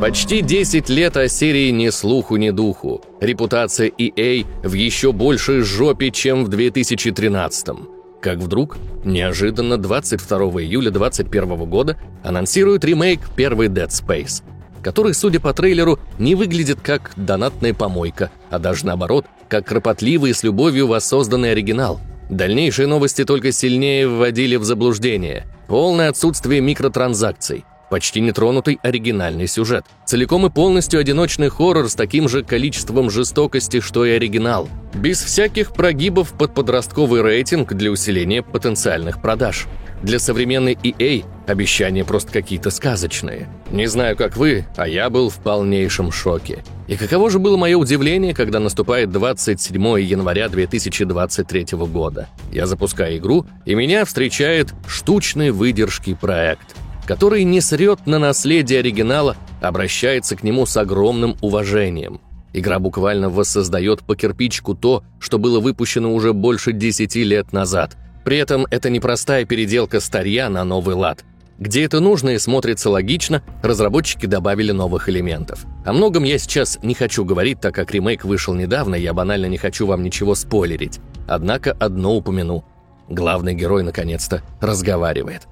Почти 0.02 0.42
10 0.42 0.88
лет 0.88 1.16
о 1.16 1.28
серии 1.28 1.70
ни 1.70 1.88
слуху, 1.90 2.34
ни 2.34 2.50
духу. 2.50 3.04
Репутация 3.20 3.88
EA 3.88 4.44
в 4.64 4.72
еще 4.72 5.12
большей 5.12 5.60
жопе, 5.60 6.10
чем 6.10 6.44
в 6.44 6.48
2013 6.48 7.68
-м. 7.68 7.91
Как 8.22 8.38
вдруг, 8.38 8.78
неожиданно 9.04 9.78
22 9.78 10.38
июля 10.62 10.92
2021 10.92 11.68
года 11.68 11.96
анонсируют 12.22 12.84
ремейк 12.84 13.18
первой 13.34 13.66
Dead 13.66 13.88
Space, 13.88 14.44
который, 14.80 15.12
судя 15.12 15.40
по 15.40 15.52
трейлеру, 15.52 15.98
не 16.20 16.36
выглядит 16.36 16.80
как 16.80 17.10
донатная 17.16 17.74
помойка, 17.74 18.30
а 18.48 18.60
даже 18.60 18.86
наоборот, 18.86 19.26
как 19.48 19.66
кропотливый 19.66 20.30
и 20.30 20.34
с 20.34 20.44
любовью 20.44 20.86
воссозданный 20.86 21.50
оригинал. 21.50 22.00
Дальнейшие 22.30 22.86
новости 22.86 23.24
только 23.24 23.50
сильнее 23.50 24.06
вводили 24.06 24.54
в 24.54 24.62
заблуждение. 24.62 25.44
Полное 25.66 26.08
отсутствие 26.08 26.60
микротранзакций, 26.60 27.64
Почти 27.92 28.22
нетронутый 28.22 28.80
оригинальный 28.82 29.46
сюжет. 29.46 29.84
Целиком 30.06 30.46
и 30.46 30.48
полностью 30.48 30.98
одиночный 30.98 31.50
хоррор 31.50 31.90
с 31.90 31.94
таким 31.94 32.26
же 32.26 32.42
количеством 32.42 33.10
жестокости, 33.10 33.80
что 33.80 34.06
и 34.06 34.12
оригинал. 34.12 34.66
Без 34.94 35.22
всяких 35.22 35.74
прогибов 35.74 36.32
под 36.32 36.54
подростковый 36.54 37.20
рейтинг 37.20 37.74
для 37.74 37.90
усиления 37.90 38.42
потенциальных 38.42 39.20
продаж. 39.20 39.66
Для 40.02 40.18
современной 40.18 40.72
EA 40.72 41.26
обещания 41.46 42.02
просто 42.02 42.32
какие-то 42.32 42.70
сказочные. 42.70 43.50
Не 43.70 43.86
знаю, 43.88 44.16
как 44.16 44.38
вы, 44.38 44.64
а 44.76 44.88
я 44.88 45.10
был 45.10 45.28
в 45.28 45.36
полнейшем 45.42 46.12
шоке. 46.12 46.64
И 46.88 46.96
каково 46.96 47.28
же 47.28 47.40
было 47.40 47.58
мое 47.58 47.76
удивление, 47.76 48.32
когда 48.32 48.58
наступает 48.58 49.10
27 49.10 50.00
января 50.00 50.48
2023 50.48 51.66
года. 51.72 52.26
Я 52.50 52.66
запускаю 52.66 53.18
игру, 53.18 53.44
и 53.66 53.74
меня 53.74 54.06
встречает 54.06 54.72
штучной 54.86 55.50
выдержки 55.50 56.14
проект– 56.14 56.74
который 57.06 57.44
не 57.44 57.60
срет 57.60 58.06
на 58.06 58.18
наследие 58.18 58.80
оригинала, 58.80 59.36
обращается 59.60 60.36
к 60.36 60.42
нему 60.42 60.66
с 60.66 60.76
огромным 60.76 61.36
уважением. 61.40 62.20
Игра 62.52 62.78
буквально 62.78 63.30
воссоздает 63.30 64.02
по 64.02 64.14
кирпичку 64.14 64.74
то, 64.74 65.02
что 65.18 65.38
было 65.38 65.60
выпущено 65.60 66.12
уже 66.12 66.32
больше 66.32 66.72
10 66.72 67.14
лет 67.16 67.52
назад. 67.52 67.96
При 68.24 68.36
этом 68.36 68.66
это 68.70 68.90
не 68.90 69.00
простая 69.00 69.44
переделка 69.44 70.00
старья 70.00 70.48
на 70.48 70.64
новый 70.64 70.94
лад. 70.94 71.24
Где 71.58 71.84
это 71.84 72.00
нужно 72.00 72.30
и 72.30 72.38
смотрится 72.38 72.90
логично, 72.90 73.42
разработчики 73.62 74.26
добавили 74.26 74.72
новых 74.72 75.08
элементов. 75.08 75.64
О 75.84 75.92
многом 75.92 76.24
я 76.24 76.38
сейчас 76.38 76.78
не 76.82 76.94
хочу 76.94 77.24
говорить, 77.24 77.60
так 77.60 77.74
как 77.74 77.92
ремейк 77.92 78.24
вышел 78.24 78.54
недавно, 78.54 78.94
я 78.94 79.12
банально 79.12 79.46
не 79.46 79.58
хочу 79.58 79.86
вам 79.86 80.02
ничего 80.02 80.34
спойлерить. 80.34 81.00
Однако 81.28 81.72
одно 81.72 82.16
упомяну. 82.16 82.64
Главный 83.08 83.54
герой 83.54 83.82
наконец-то 83.82 84.42
разговаривает. 84.60 85.42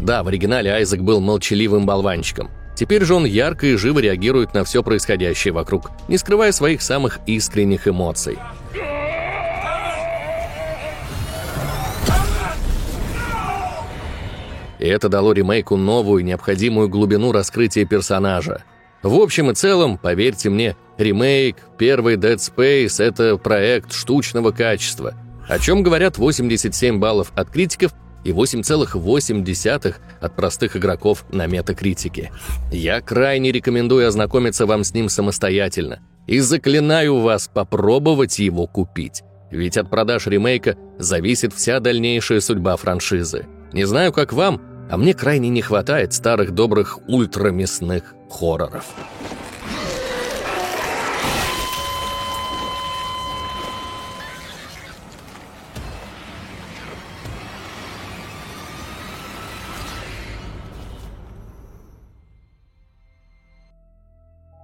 Да, 0.00 0.22
в 0.22 0.28
оригинале 0.28 0.70
Айзек 0.70 1.00
был 1.00 1.20
молчаливым 1.20 1.86
болванчиком. 1.86 2.50
Теперь 2.76 3.04
же 3.04 3.14
он 3.14 3.24
ярко 3.24 3.66
и 3.66 3.76
живо 3.76 4.00
реагирует 4.00 4.54
на 4.54 4.64
все 4.64 4.82
происходящее 4.82 5.52
вокруг, 5.52 5.90
не 6.08 6.18
скрывая 6.18 6.52
своих 6.52 6.82
самых 6.82 7.20
искренних 7.26 7.88
эмоций. 7.88 8.38
И 14.78 14.86
это 14.86 15.08
дало 15.08 15.32
ремейку 15.32 15.76
новую, 15.76 16.24
необходимую 16.24 16.88
глубину 16.88 17.32
раскрытия 17.32 17.86
персонажа. 17.86 18.64
В 19.02 19.14
общем 19.14 19.50
и 19.50 19.54
целом, 19.54 19.98
поверьте 19.98 20.50
мне, 20.50 20.76
ремейк, 20.98 21.56
первый 21.78 22.16
Dead 22.16 22.36
Space— 22.36 23.02
это 23.04 23.36
проект 23.36 23.92
штучного 23.92 24.50
качества— 24.50 25.14
о 25.48 25.58
чем 25.58 25.82
говорят 25.82 26.18
87 26.18 26.98
баллов 26.98 27.32
от 27.34 27.50
критиков 27.50 27.92
и 28.24 28.30
8,8 28.30 29.94
от 30.20 30.36
простых 30.36 30.76
игроков 30.76 31.24
на 31.30 31.46
метакритике. 31.46 32.32
Я 32.72 33.00
крайне 33.00 33.52
рекомендую 33.52 34.08
ознакомиться 34.08 34.66
вам 34.66 34.84
с 34.84 34.94
ним 34.94 35.08
самостоятельно 35.08 36.00
и 36.26 36.38
заклинаю 36.40 37.18
вас 37.18 37.48
попробовать 37.52 38.38
его 38.38 38.66
купить. 38.66 39.22
Ведь 39.50 39.76
от 39.76 39.90
продаж 39.90 40.26
ремейка 40.26 40.76
зависит 40.98 41.52
вся 41.52 41.80
дальнейшая 41.80 42.40
судьба 42.40 42.76
франшизы. 42.76 43.46
Не 43.72 43.84
знаю, 43.84 44.12
как 44.12 44.32
вам, 44.32 44.60
а 44.90 44.96
мне 44.96 45.14
крайне 45.14 45.48
не 45.48 45.62
хватает 45.62 46.12
старых 46.12 46.52
добрых 46.52 46.98
ультрамясных 47.06 48.14
хорроров. 48.30 48.86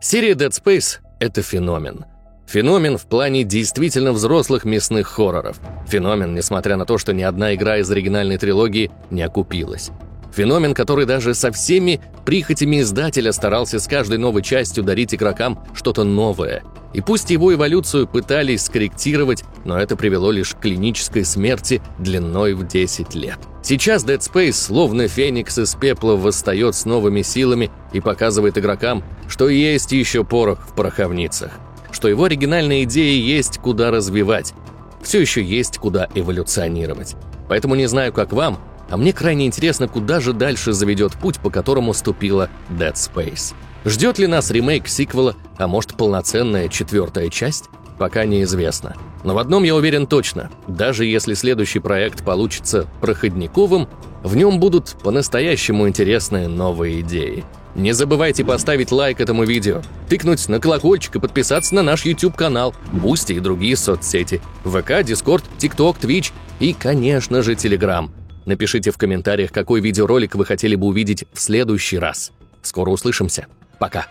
Серия 0.02 0.32
Dead 0.32 0.48
Space— 0.48 1.00
это 1.20 1.42
феномен. 1.42 2.06
Феномен 2.46 2.96
в 2.96 3.06
плане 3.06 3.44
действительно 3.44 4.12
взрослых 4.12 4.64
мясных 4.64 5.06
хорроров. 5.06 5.60
Феномен, 5.88 6.34
несмотря 6.34 6.78
на 6.78 6.86
то, 6.86 6.96
что 6.96 7.12
ни 7.12 7.22
одна 7.22 7.54
игра 7.54 7.76
из 7.76 7.90
оригинальной 7.90 8.38
трилогии 8.38 8.90
не 9.10 9.20
окупилась. 9.20 9.90
Феномен, 10.32 10.72
который 10.72 11.04
даже 11.04 11.34
со 11.34 11.52
всеми 11.52 12.00
прихотями 12.24 12.80
издателя 12.80 13.30
старался 13.30 13.78
с 13.78 13.86
каждой 13.86 14.16
новой 14.16 14.40
частью 14.40 14.84
дарить 14.84 15.14
игрокам 15.14 15.62
что-то 15.74 16.02
новое. 16.02 16.62
И 16.92 17.00
пусть 17.00 17.30
его 17.30 17.54
эволюцию 17.54 18.06
пытались 18.06 18.64
скорректировать, 18.64 19.44
но 19.64 19.78
это 19.78 19.96
привело 19.96 20.30
лишь 20.30 20.54
к 20.54 20.60
клинической 20.60 21.24
смерти 21.24 21.80
длиной 21.98 22.54
в 22.54 22.66
10 22.66 23.14
лет. 23.14 23.38
Сейчас 23.62 24.04
Dead 24.04 24.18
Space, 24.18 24.52
словно 24.52 25.06
феникс 25.06 25.58
из 25.58 25.74
пепла, 25.74 26.14
восстает 26.16 26.74
с 26.74 26.84
новыми 26.86 27.22
силами 27.22 27.70
и 27.92 28.00
показывает 28.00 28.58
игрокам, 28.58 29.04
что 29.28 29.48
есть 29.48 29.92
еще 29.92 30.24
порох 30.24 30.66
в 30.66 30.74
пороховницах, 30.74 31.52
что 31.92 32.08
его 32.08 32.24
оригинальные 32.24 32.84
идеи 32.84 33.20
есть 33.20 33.58
куда 33.58 33.90
развивать, 33.90 34.54
все 35.02 35.20
еще 35.20 35.42
есть 35.42 35.78
куда 35.78 36.08
эволюционировать. 36.14 37.16
Поэтому 37.48 37.74
не 37.74 37.86
знаю, 37.86 38.12
как 38.12 38.32
вам, 38.32 38.58
а 38.88 38.96
мне 38.96 39.12
крайне 39.12 39.46
интересно, 39.46 39.86
куда 39.86 40.20
же 40.20 40.32
дальше 40.32 40.72
заведет 40.72 41.12
путь, 41.12 41.38
по 41.38 41.50
которому 41.50 41.94
ступила 41.94 42.50
Dead 42.70 42.94
Space. 42.94 43.54
Ждет 43.84 44.18
ли 44.18 44.26
нас 44.26 44.50
ремейк 44.50 44.88
сиквела, 44.88 45.34
а 45.56 45.66
может 45.66 45.94
полноценная 45.96 46.68
четвертая 46.68 47.28
часть? 47.30 47.70
пока 48.00 48.24
неизвестно. 48.24 48.96
Но 49.24 49.34
в 49.34 49.38
одном 49.38 49.62
я 49.62 49.76
уверен 49.76 50.06
точно. 50.06 50.50
Даже 50.66 51.04
если 51.04 51.34
следующий 51.34 51.80
проект 51.80 52.24
получится 52.24 52.88
проходниковым, 53.02 53.88
в 54.22 54.34
нем 54.36 54.58
будут 54.58 54.96
по-настоящему 55.02 55.86
интересные 55.86 56.48
новые 56.48 57.02
идеи. 57.02 57.44
Не 57.74 57.92
забывайте 57.92 58.42
поставить 58.42 58.90
лайк 58.90 59.20
этому 59.20 59.44
видео, 59.44 59.82
тыкнуть 60.08 60.48
на 60.48 60.60
колокольчик 60.60 61.16
и 61.16 61.20
подписаться 61.20 61.74
на 61.74 61.82
наш 61.82 62.06
YouTube-канал, 62.06 62.74
Boosty 62.90 63.34
и 63.34 63.40
другие 63.40 63.76
соцсети, 63.76 64.40
ВК, 64.64 65.04
Discord, 65.04 65.44
TikTok, 65.58 65.98
Twitch 65.98 66.32
и, 66.58 66.72
конечно 66.72 67.42
же, 67.42 67.54
Телеграм. 67.54 68.10
Напишите 68.46 68.92
в 68.92 68.96
комментариях, 68.96 69.52
какой 69.52 69.82
видеоролик 69.82 70.36
вы 70.36 70.46
хотели 70.46 70.74
бы 70.74 70.86
увидеть 70.86 71.26
в 71.34 71.40
следующий 71.40 71.98
раз. 71.98 72.32
Скоро 72.62 72.88
услышимся. 72.88 73.46
Пока. 73.80 74.06